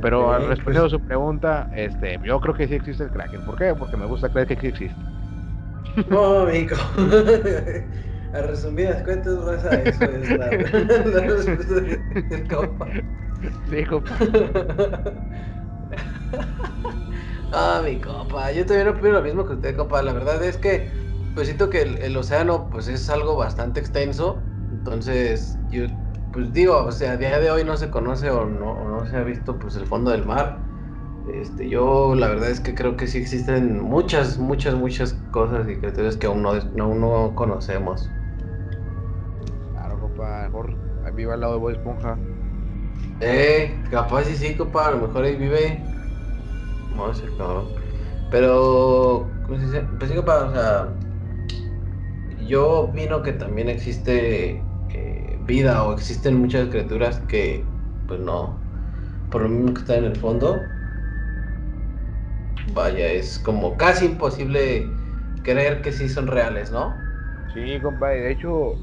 [0.01, 3.43] Pero al responder a su pregunta, este, yo creo que sí existe el Kraken.
[3.43, 3.73] ¿Por qué?
[3.75, 5.05] Porque me gusta creer que sí existe.
[6.09, 6.75] No, amigo.
[8.33, 10.47] a resumidas cuentas, a eso es la,
[11.05, 11.75] la respuesta
[12.29, 12.87] del compa.
[13.69, 14.17] Sí, compa.
[17.51, 20.01] Ah, mi compa, yo también opino lo mismo que usted, compa.
[20.01, 20.91] La verdad es que,
[21.33, 24.43] pues siento que el, océano, pues es algo bastante extenso.
[24.69, 25.85] Entonces, yo,
[26.37, 29.17] pues digo, o sea, a día de hoy no se conoce o no, no se
[29.17, 30.59] ha visto, pues el fondo del mar.
[31.33, 35.77] Este, yo la verdad es que creo que sí existen muchas, muchas, muchas cosas y
[35.77, 38.07] criaturas que aún no, aún no conocemos.
[39.71, 40.75] Claro, compa, mejor
[41.05, 42.19] ahí vive al lado de Boy Esponja.
[43.19, 45.81] Eh, capaz sí, sí, compa, a lo mejor ahí vive
[46.95, 47.23] no sé,
[48.29, 49.81] Pero, ¿cómo se dice?
[49.97, 50.93] Pues digo, o sea,
[52.45, 54.66] yo opino que también existe
[55.47, 57.63] vida o existen muchas criaturas que,
[58.07, 58.53] pues no,
[59.31, 60.61] por lo mismo que están en el fondo,
[62.73, 64.85] vaya, es como casi imposible
[65.43, 66.93] creer que sí son reales, ¿no?
[67.53, 68.75] Sí, compadre, de hecho,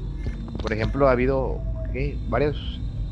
[0.61, 1.59] por ejemplo, ha habido
[1.93, 2.17] ¿qué?
[2.27, 2.55] varias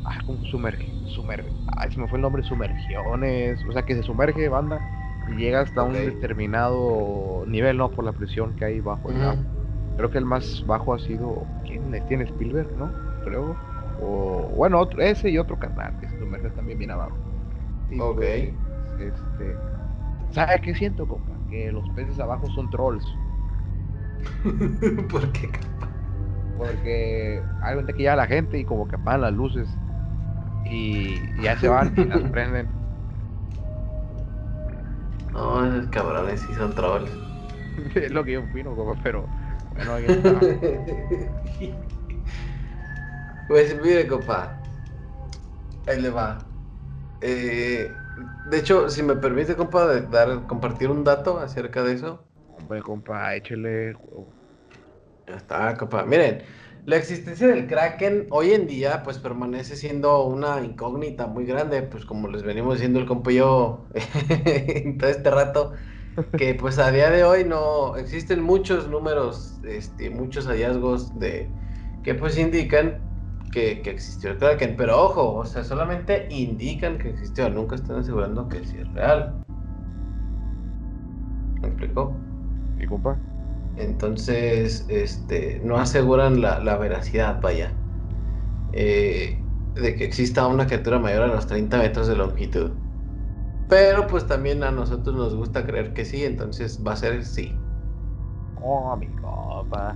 [0.04, 0.18] ah,
[0.50, 4.82] sumerge, sumerge, ay, se me fue el nombre, sumergiones, o sea, que se sumerge banda
[5.30, 7.90] y llega hasta un determinado nivel, ¿no?
[7.92, 9.38] Por la presión que hay bajo el agua.
[9.96, 13.03] Creo que el más bajo ha sido, ¿quién tiene Spielberg, no?
[13.24, 13.58] Creo.
[14.00, 17.18] O, bueno, otro, ese y otro canal, que se también bien abajo.
[18.00, 18.18] ok.
[18.18, 18.54] Pues,
[19.00, 19.56] este,
[20.32, 21.34] ¿Sabe qué siento, compa?
[21.50, 23.06] Que los peces abajo son trolls.
[25.12, 25.50] ¿Por qué,
[26.58, 29.78] Porque hay gente que ya la gente y como que apagan las luces
[30.66, 32.68] y, ya se van y las prenden.
[35.34, 37.12] No, esos cabrones sí son trolls.
[37.96, 39.26] es lo que yo opino, como, pero
[39.76, 40.40] bueno, ahí está.
[43.48, 44.60] Pues mire, compa.
[45.88, 46.40] Ahí le va.
[47.22, 47.92] Eh,
[48.50, 52.24] de hecho, si me permite, compa, de dar, compartir un dato acerca de eso.
[52.60, 53.96] Hombre, compa, échele.
[55.28, 56.06] Ya está, compa.
[56.06, 56.44] Miren,
[56.86, 62.04] la existencia del Kraken hoy en día pues permanece siendo una incógnita muy grande, pues
[62.06, 63.86] como les venimos diciendo el compa y yo
[64.68, 65.74] en todo este rato,
[66.38, 71.50] que pues a día de hoy no existen muchos números, este, muchos hallazgos de
[72.04, 73.13] que pues indican
[73.54, 77.98] que, que, existió el Kraken, pero ojo, o sea, solamente indican que existió, nunca están
[77.98, 79.36] asegurando que sí es real.
[81.62, 82.16] ¿Me explicó?
[82.80, 83.18] ¿Y compa?
[83.78, 87.72] Entonces, este, no aseguran la, la veracidad, vaya,
[88.72, 89.44] eh,
[89.76, 92.72] de que exista una criatura mayor a los 30 metros de longitud.
[93.70, 97.56] Pero pues también a nosotros nos gusta creer que sí, entonces va a ser sí.
[98.62, 99.96] Oh, mi compa.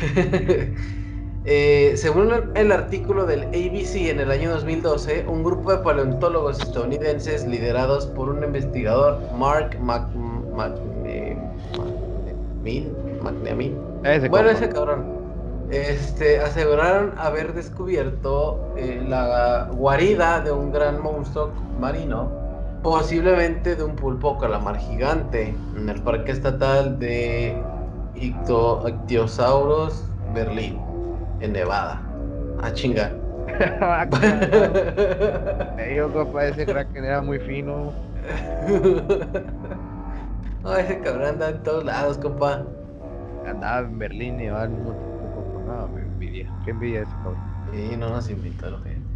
[1.46, 7.46] Eh, según el artículo del ABC en el año 2012, un grupo de paleontólogos estadounidenses
[7.46, 10.06] liderados por un investigador, Mark Mc,
[11.04, 11.36] eh,
[14.30, 15.04] bueno, ese cabrón,
[15.70, 22.30] este, aseguraron haber descubierto eh, la guarida de un gran monstruo marino,
[22.82, 27.54] posiblemente de un pulpo calamar gigante, en el Parque Estatal de
[28.14, 30.93] Ictiosaurus Berlín
[31.44, 32.02] en Nevada.
[32.60, 33.12] Ah, chinga.
[35.76, 37.92] Me dijo compa, ese kraken era muy fino.
[40.62, 42.64] no, ese cabrón anda en todos lados, compa.
[43.46, 46.50] Andaba en Berlín y al mismo tiempo, No, me envidia.
[46.64, 47.38] ¿Qué envidia ese cabrón?
[47.70, 49.14] Sí, no nos invitó la gente.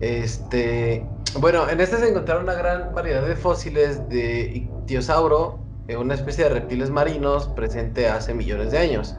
[0.00, 1.06] Este.
[1.38, 6.44] Bueno, en este se encontraron una gran variedad de fósiles de ictiosauro, eh, una especie
[6.44, 9.16] de reptiles marinos presente hace millones de años.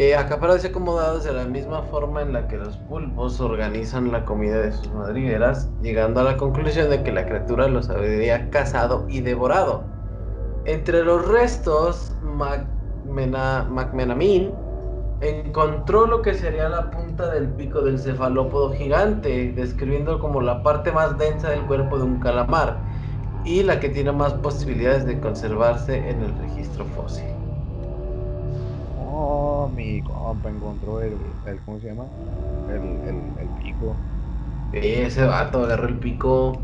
[0.00, 4.24] Eh, acaparados y acomodados de la misma forma en la que los pulpos organizan la
[4.24, 9.06] comida de sus madrigueras, llegando a la conclusión de que la criatura los habría cazado
[9.08, 9.82] y devorado.
[10.66, 14.52] Entre los restos, McMenamin
[15.20, 20.92] encontró lo que sería la punta del pico del cefalópodo gigante, describiendo como la parte
[20.92, 22.78] más densa del cuerpo de un calamar
[23.44, 27.37] y la que tiene más posibilidades de conservarse en el registro fósil
[29.74, 31.16] mi compa encontró el,
[31.64, 32.08] ¿cómo se llama?
[32.68, 33.96] El, el, pico.
[34.72, 36.62] Ese vato agarró el pico.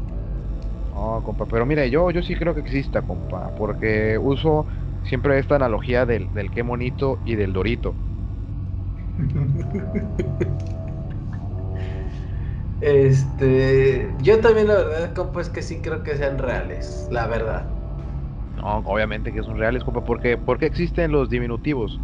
[0.94, 4.66] No, compa, pero mire, yo, yo sí creo que exista, compa, porque uso
[5.02, 7.94] siempre esta analogía del, del qué monito y del dorito.
[12.80, 17.66] este, yo también la verdad, compa, es que sí creo que sean reales, la verdad.
[18.56, 22.00] No, obviamente que son reales, compa, porque, porque existen los diminutivos.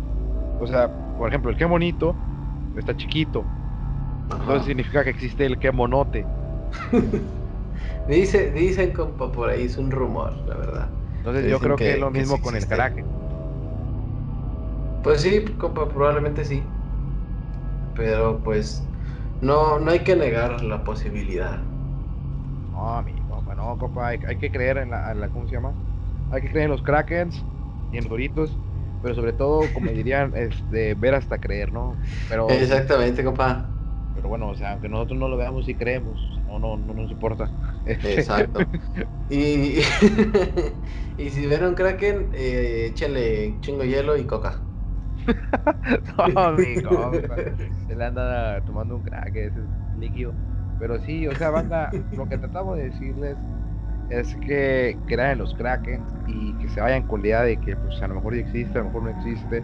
[0.61, 0.89] O sea,
[1.19, 2.15] por ejemplo, el que bonito
[2.77, 3.45] está chiquito.
[4.31, 6.25] Entonces significa que existe el que monote.
[8.09, 10.89] Dice, dicen, compa, por ahí es un rumor, la verdad.
[11.19, 13.05] Entonces yo creo que, es lo mismo con el Kraken.
[15.03, 16.63] Pues sí, compa, probablemente sí.
[17.95, 18.83] Pero pues
[19.41, 21.59] no, no hay que negar la posibilidad.
[22.73, 25.73] No, mi compa, no, compa, hay, que creer en la, en la, ¿cómo se llama?
[26.33, 27.45] Hay que creer en los Krakens
[27.93, 28.59] y en los Doritos
[29.01, 31.99] pero sobre todo, como dirían, este, ver hasta creer, ¿no?
[32.29, 33.77] Pero, Exactamente, compa.
[34.13, 37.11] Pero bueno, o sea, aunque nosotros no lo veamos y creemos, no, no, no nos
[37.11, 37.51] importa.
[37.85, 38.61] Exacto.
[39.29, 39.79] y,
[41.17, 44.67] y si ven un Kraken, eh, échenle chingo hielo y coca.
[46.35, 47.37] no, mi compa.
[47.87, 50.35] Se le anda tomando un Kraken, ese es líquido.
[50.79, 53.39] Pero sí, o sea, banda, lo que tratamos de decirles
[54.11, 57.77] es que crean en los Kraken y que se vayan con la idea de que
[57.77, 59.63] pues a lo mejor existe, a lo mejor no existe,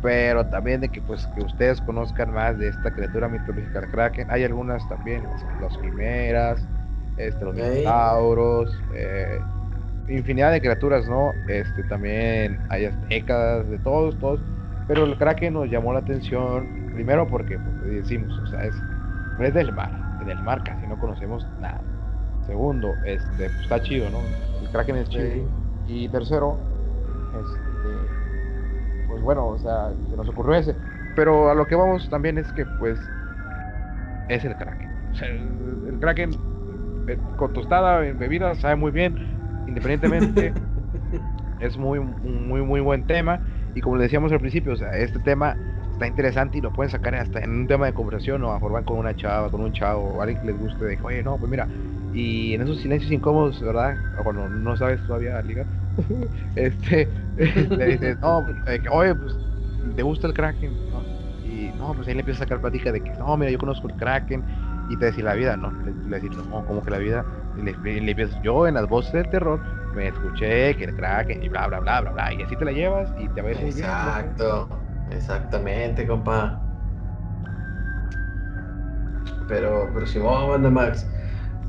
[0.00, 4.30] pero también de que pues que ustedes conozcan más de esta criatura mitológica del Kraken.
[4.30, 5.22] Hay algunas también,
[5.60, 6.66] las, quimeras,
[7.18, 9.38] este, los minotauros, eh,
[10.08, 11.32] infinidad de criaturas, ¿no?
[11.48, 14.40] Este también hay décadas de todos, todos,
[14.88, 18.74] pero el Kraken nos llamó la atención primero porque pues, decimos, o sea, es,
[19.38, 19.90] es del mar,
[20.22, 21.80] en el mar casi no conocemos nada.
[22.52, 24.18] Segundo, este, pues, está chido, ¿no?
[24.60, 25.48] El Kraken es chido.
[25.88, 26.58] Y tercero,
[27.40, 30.76] este, pues bueno, o sea, se nos ocurrió ese.
[31.16, 32.98] Pero a lo que vamos también es que, pues,
[34.28, 34.90] es el Kraken.
[35.12, 36.30] O sea, el, Kraken
[37.08, 39.16] eh, con tostada en bebida sabe muy bien,
[39.66, 40.52] independientemente.
[41.60, 43.40] es muy, muy, muy buen tema.
[43.74, 45.56] Y como le decíamos al principio, o sea, este tema
[45.92, 48.84] está interesante y lo pueden sacar hasta en un tema de conversación o a formar
[48.84, 51.50] con una chava, con un chavo, o alguien que les guste, de oye, no, pues
[51.50, 51.66] mira,
[52.12, 53.96] y en esos silencios incómodos, ¿verdad?
[54.22, 55.66] Cuando no sabes todavía liga,
[56.54, 58.46] este, le dices, no,
[58.90, 59.34] oye, pues,
[59.96, 60.78] ¿te gusta el Kraken?
[61.44, 63.88] Y no, pues ahí le empieza a sacar plática de que, no, mira, yo conozco
[63.88, 64.44] el Kraken,
[64.90, 67.24] y te decís la vida, no, le, le no, como que la vida,
[67.56, 69.60] le, le yo en las voces del terror
[69.94, 72.72] me escuché que el Kraken, y bla, bla, bla, bla, bla, y así te la
[72.72, 74.68] llevas, y te ves Exacto,
[75.10, 76.62] exactamente, compa.
[79.48, 81.06] Pero, pero si vamos Max.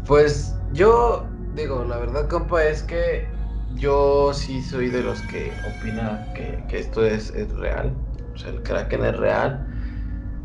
[0.05, 1.25] Pues yo
[1.55, 3.27] digo, la verdad, compa, es que
[3.75, 7.93] yo sí soy de los que opina que, esto es, real.
[8.33, 9.65] O sea, el Kraken es real.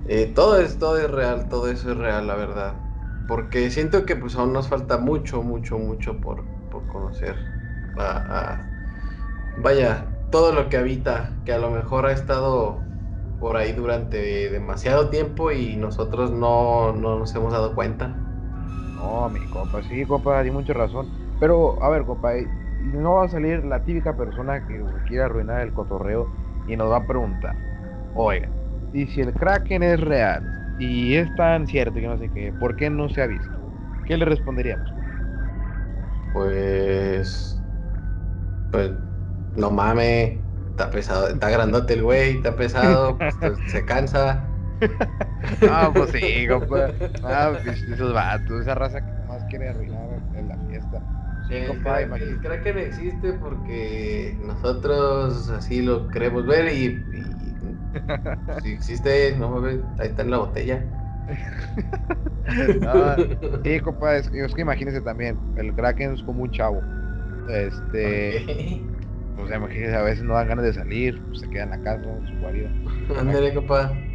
[0.07, 2.75] Eh, todo, es, todo es real, todo eso es real, la verdad.
[3.27, 6.45] Porque siento que pues aún nos falta mucho, mucho, mucho por,
[6.87, 7.37] conocer
[7.99, 8.65] a,
[9.59, 12.83] vaya, todo lo que habita, que a lo mejor ha estado
[13.41, 18.28] por ahí durante demasiado tiempo y nosotros no, no nos hemos dado cuenta.
[18.99, 21.09] No, mi compa, sí, compa, tiene mucha razón.
[21.41, 22.47] Pero, a ver, compa, eh,
[22.93, 26.29] no va a salir la típica persona que quiere arruinar el cotorreo
[26.67, 27.55] y nos va a preguntar,
[28.15, 28.49] oiga,
[28.93, 32.77] y si el Kraken es real y es tan cierto que no sé qué, ¿por
[32.77, 33.51] qué no se ha visto?
[34.07, 34.91] ¿Qué le responderíamos?
[36.33, 37.61] Pues.
[38.73, 38.93] Pues.
[39.57, 40.39] No mames.
[40.71, 41.29] Está pesado.
[41.29, 42.37] Está grandote el güey.
[42.37, 43.19] Está pesado.
[43.41, 44.49] pues, se cansa.
[45.65, 46.93] Ah, pues sí, compa.
[47.21, 51.05] Ah, pues, esos vatos, esa raza que más quiere arruinar en la fiesta.
[51.41, 57.59] Sí, El compa, el Kraken existe porque nosotros así lo queremos ver y, y
[58.59, 60.95] si existe, no mames, ahí está en la botella.
[62.83, 63.21] Ah,
[63.63, 66.89] sí, compa, es, es que imagínese también, el Kraken es como un chavo.
[67.47, 68.99] Este, Ok.
[69.35, 71.81] o sea, imagínese, a veces no dan ganas de salir, pues, se queda en la
[71.81, 72.75] casa, en su guarida.
[73.17, 74.08] Ándale, compa.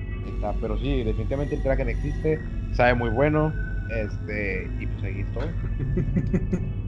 [0.43, 2.37] Está, pero sí, definitivamente el Kraken existe,
[2.73, 3.53] sabe muy bueno,
[3.89, 5.47] este, y pues ahí estoy.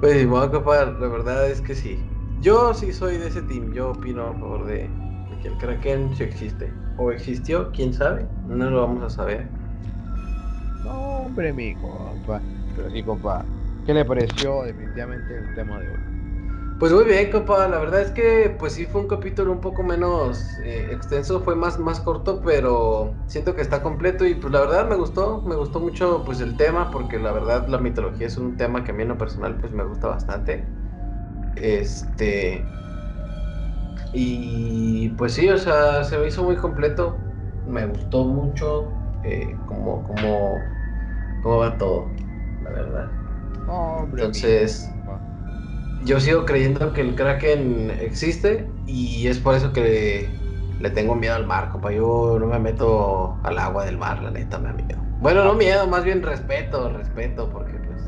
[0.00, 1.98] Pues bueno, compa, la verdad es que sí.
[2.40, 3.72] Yo sí soy de ese team.
[3.72, 6.72] Yo opino a favor de, de que el Kraken sí existe.
[6.98, 8.24] O existió, quién sabe.
[8.46, 9.48] No lo vamos a saber.
[10.84, 12.40] No, hombre, mi compa.
[12.76, 13.44] Pero sí, compa,
[13.86, 16.17] ¿qué le pareció definitivamente el tema de hoy?
[16.78, 17.66] Pues muy bien, compa.
[17.68, 21.56] La verdad es que pues sí fue un capítulo un poco menos eh, extenso, fue
[21.56, 25.56] más, más corto, pero siento que está completo y pues la verdad me gustó, me
[25.56, 28.94] gustó mucho pues el tema, porque la verdad la mitología es un tema que a
[28.94, 30.76] mí en lo personal pues me gusta bastante.
[31.54, 32.74] Este
[34.12, 37.28] y pues sí, o sea, se me hizo muy completo,
[37.64, 40.78] me gustó mucho eh, como, como,
[41.40, 42.16] cómo va todo,
[42.60, 43.20] la verdad.
[43.96, 44.97] Mi Entonces.
[46.08, 50.42] Yo sigo creyendo que el Kraken existe y es por eso que le,
[50.80, 51.92] le tengo miedo al mar, compa.
[51.92, 55.04] Yo no me meto al agua del mar, la neta, me da miedo.
[55.20, 58.00] Bueno, no miedo, más bien respeto, respeto, porque pues...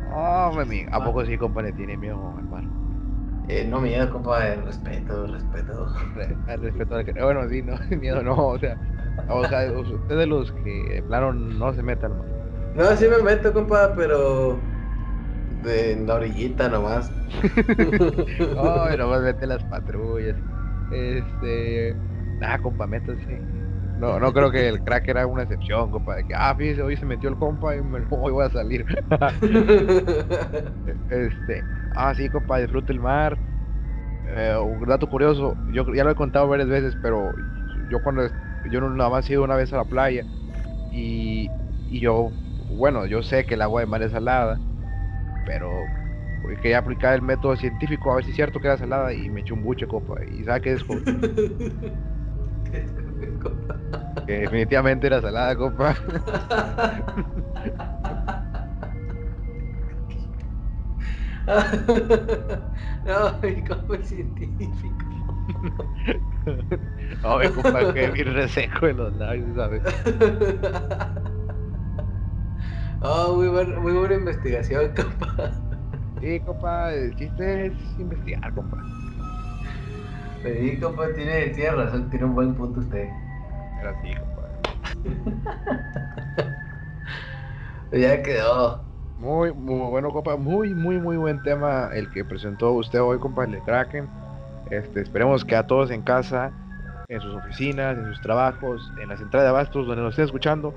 [0.00, 2.64] No, hombre, mi- ¿a poco sí, compa, le tiene miedo al mar?
[3.48, 5.92] eh, no miedo, compa, eh, respeto, respeto.
[6.14, 8.78] Re- al respeto al que- Bueno, sí, no, miedo no, o sea,
[9.28, 12.28] o sea, usted de los que, plano, no se meta al mar.
[12.74, 14.62] No, sí me meto, compa, pero...
[15.62, 17.10] De en la orillita nomás.
[18.56, 20.36] Ay, nomás mete las patrullas.
[20.90, 21.96] Este.
[22.38, 23.44] Nada, compa, métase.
[23.96, 26.16] No, no creo que el crack era una excepción, compa.
[26.16, 28.84] De que, ah, fíjese, hoy se metió el compa y me hoy voy a salir.
[31.08, 31.66] Este.
[31.94, 33.38] Ah, sí, compa, disfrute el mar.
[34.24, 37.32] Eh, un dato curioso, yo ya lo he contado varias veces, pero
[37.90, 38.28] yo cuando.
[38.64, 40.24] Yo no- nada más he ido una vez a la playa.
[40.90, 41.52] Y,
[41.86, 42.34] y yo.
[42.68, 44.60] Bueno, yo sé que el agua de mar es salada.
[45.48, 45.84] Pero
[46.60, 49.40] quería aplicar el método científico a ver si es cierto que era salada y me
[49.40, 50.16] eché un buche, compa.
[50.30, 51.04] Y sabe que descubrí
[54.26, 55.96] que definitivamente era salada, compa.
[63.06, 65.04] no, mi compa es científico.
[67.22, 69.82] No, me compa, que bien reseco en los labios, ¿sabes?
[73.00, 75.52] Oh, muy, buen- muy buena investigación, compa.
[76.20, 78.78] Sí, compa, el chiste es investigar, compa.
[80.44, 83.08] Sí, compa, tiene, tiene razón, tiene un buen punto usted.
[83.80, 84.48] Era así, compa.
[87.90, 88.84] Ya quedó.
[89.16, 90.36] Muy, muy bueno, compa.
[90.36, 94.10] Muy, muy, muy buen tema el que presentó usted hoy, compa, el de Kraken.
[94.66, 96.52] Este, esperemos que a todos en casa,
[97.08, 100.74] en sus oficinas, en sus trabajos, en la central de abastos, donde nos estén escuchando,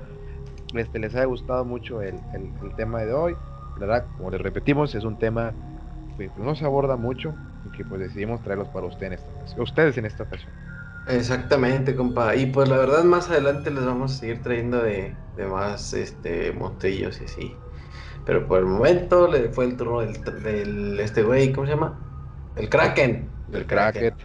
[0.80, 3.38] este, les haya gustado mucho el, el- el tema de hoy.
[3.74, 5.58] Verdad, como les repetimos, es un tema
[6.08, 9.32] que pues, no se aborda mucho y que pues decidimos traerlos para usted en esta
[9.32, 10.54] ocasión, ustedes en esta ocasión.
[11.04, 12.36] Exactamente, compa.
[12.36, 16.52] Y pues la verdad, más adelante les vamos a seguir trayendo de, de más este
[16.52, 17.64] monstrillos y así.
[18.24, 22.06] Pero por el momento le fue el turno del, del este güey, ¿cómo se llama?
[22.54, 23.36] El Kraken.
[23.46, 24.16] Del Kraken.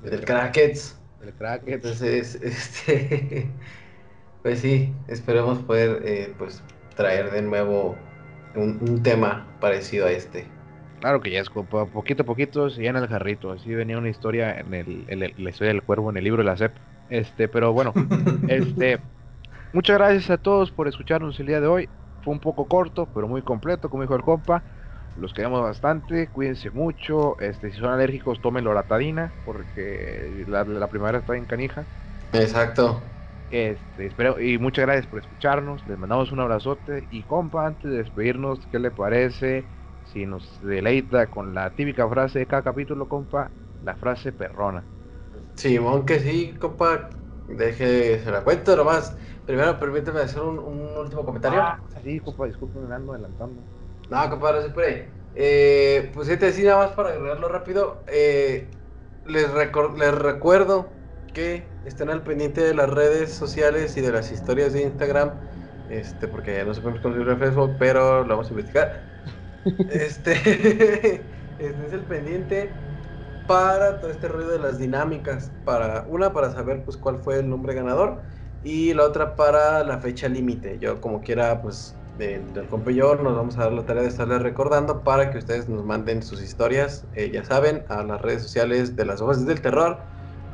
[0.00, 1.02] Del Krakens.
[1.18, 1.74] Del Kraken.
[1.74, 3.58] Entonces, este,
[4.46, 6.62] pues sí, esperemos poder eh, pues
[6.94, 7.96] traer de nuevo
[8.54, 10.46] un, un tema parecido a este.
[10.98, 13.50] Claro que ya es poquito a poquito se llena el jarrito.
[13.52, 16.42] Así venía una historia en, el, en el- la historia del cuervo en el libro
[16.42, 16.80] de la SEP.
[17.08, 17.94] Este, pero bueno,
[18.46, 19.04] este,
[19.72, 21.90] muchas gracias a todos por escucharnos el día de hoy.
[22.22, 24.64] Fue un poco corto, pero muy completo, como dijo el compa.
[25.14, 27.38] Los queremos bastante, cuídense mucho.
[27.40, 31.88] Este, si son alérgicos, tomen loratadina, porque la, la primavera está en canija.
[32.32, 33.15] Exacto.
[33.48, 35.86] Este, espero, y muchas gracias por escucharnos.
[35.86, 37.06] Les mandamos un abrazote.
[37.10, 39.64] Y compa, antes de despedirnos, ¿qué le parece
[40.12, 43.50] si nos deleita con la típica frase de cada capítulo, compa,
[43.84, 44.84] la frase perrona.
[45.56, 47.10] Simón, que sí, compa.
[47.48, 49.16] Deje, se la cuento nomás.
[49.44, 51.60] Primero, permíteme hacer un, un último comentario.
[51.62, 53.62] Ah, sí, compa, disculpen, me ando adelantando.
[54.10, 55.08] No, compa, no se puede.
[55.34, 58.02] Eh, pues sí, te decía nada más para agregarlo rápido.
[58.06, 58.68] Eh,
[59.26, 59.48] les,
[59.96, 60.95] les recuerdo
[61.36, 65.42] que estén al pendiente de las redes sociales y de las historias de Instagram.
[65.88, 69.10] Este, porque no se puede conseguir en Facebook, pero lo vamos a investigar.
[69.86, 70.32] este,
[71.58, 72.82] este es el pendiente
[73.46, 75.54] para todo este ruido de las dinámicas.
[75.64, 78.24] Para, una, para saber pues cuál fue el nombre ganador.
[78.62, 80.78] Y la otra para la fecha límite.
[80.80, 84.42] Yo como quiera, pues de- del yo nos vamos a dar la tarea de estarles
[84.42, 88.96] recordando para que ustedes nos manden sus historias, eh, ya saben, a las redes sociales
[88.96, 90.06] de las voces del terror,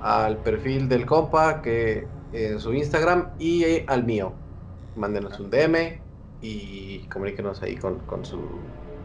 [0.03, 4.33] al perfil del compa que en su Instagram y eh, al mío.
[4.97, 6.01] Mándenos un DM
[6.41, 8.39] y comuníquenos ahí con, con su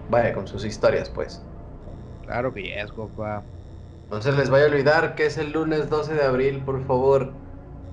[0.09, 1.41] vaya con sus historias pues.
[2.25, 3.43] Claro que yes, compa.
[4.09, 7.33] No se les vaya a olvidar que es el lunes 12 de abril, por favor.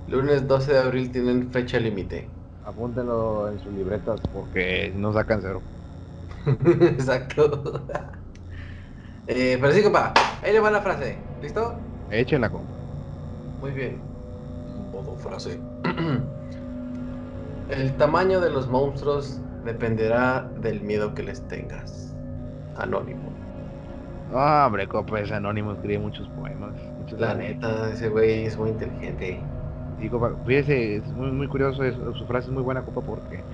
[0.07, 2.29] Lunes 12 de abril tienen fecha límite.
[2.65, 5.61] Apúntenlo en sus libretas porque no sacan cero.
[6.81, 7.87] Exacto.
[9.27, 11.17] Eh, pero sí, compa, ahí le va la frase.
[11.41, 11.75] ¿Listo?
[12.09, 12.74] Échenla, compa.
[13.59, 14.13] Muy bien.
[14.91, 15.67] Modo frase.
[17.67, 22.17] El tamaño de los monstruos dependerá del miedo que les tengas.
[22.73, 23.39] Anónimo.
[24.27, 26.77] No, hombre, compa, ese anónimo escribe muchos poemas.
[26.95, 27.35] muchos La poemas.
[27.35, 29.51] neta, ese güey es muy inteligente.
[29.97, 33.45] Sí, compa, fíjese, es muy, muy curioso, es- su frase es muy buena, compa, porque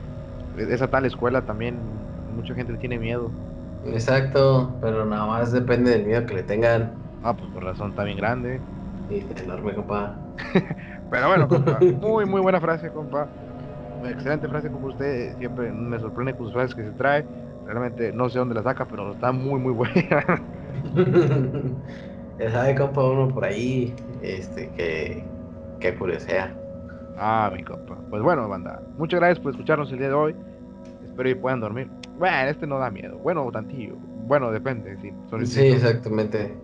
[0.54, 3.38] esa tal escuela también, mucha gente le tiene miedo.
[3.84, 7.04] Exacto, pero nada más depende del miedo que le tengan.
[7.22, 8.66] Ah, pues por razón está bien grande.
[9.12, 10.16] Y enorme, compa.
[11.12, 13.28] Pero bueno, compa, muy, muy buena frase, compa.
[14.06, 17.26] Excelente frase como usted, siempre me sorprende con sus frases que se trae.
[17.66, 19.94] Realmente no sé dónde la saca, pero está muy, muy buena.
[22.40, 25.24] ya sabe, compa, uno por ahí, este, que,
[25.80, 26.56] que curiosea.
[27.18, 27.98] Ah, mi compa.
[28.10, 30.36] Pues bueno, banda, muchas gracias por escucharnos el día de hoy.
[31.06, 31.88] Espero que puedan dormir.
[32.18, 33.18] Bueno, este no da miedo.
[33.20, 33.96] Bueno, tantillo.
[34.26, 35.12] Bueno, depende, sí.
[35.46, 36.56] Sí, exactamente.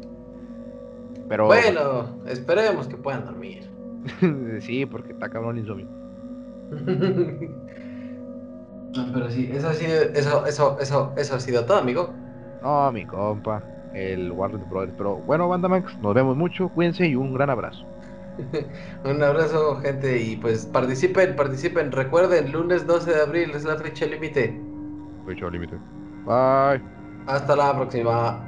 [1.28, 3.74] Pero Bueno, esperemos que puedan dormir.
[4.62, 5.88] sí, porque está cabrón el insomnio.
[8.96, 12.24] No, pero sí, eso ha sido, eso, eso, eso, eso ha sido todo, amigo.
[12.62, 14.94] No, mi compa, el Warner Brothers.
[14.98, 17.88] Pero bueno, banda Max, nos vemos mucho, cuídense y un gran abrazo.
[19.04, 21.92] Un abrazo, gente, y pues participen, participen.
[21.92, 24.68] Recuerden, lunes 12 de abril es la fecha límite.
[25.26, 25.78] Fecha límite.
[26.26, 26.82] Bye.
[27.26, 28.47] Hasta la próxima.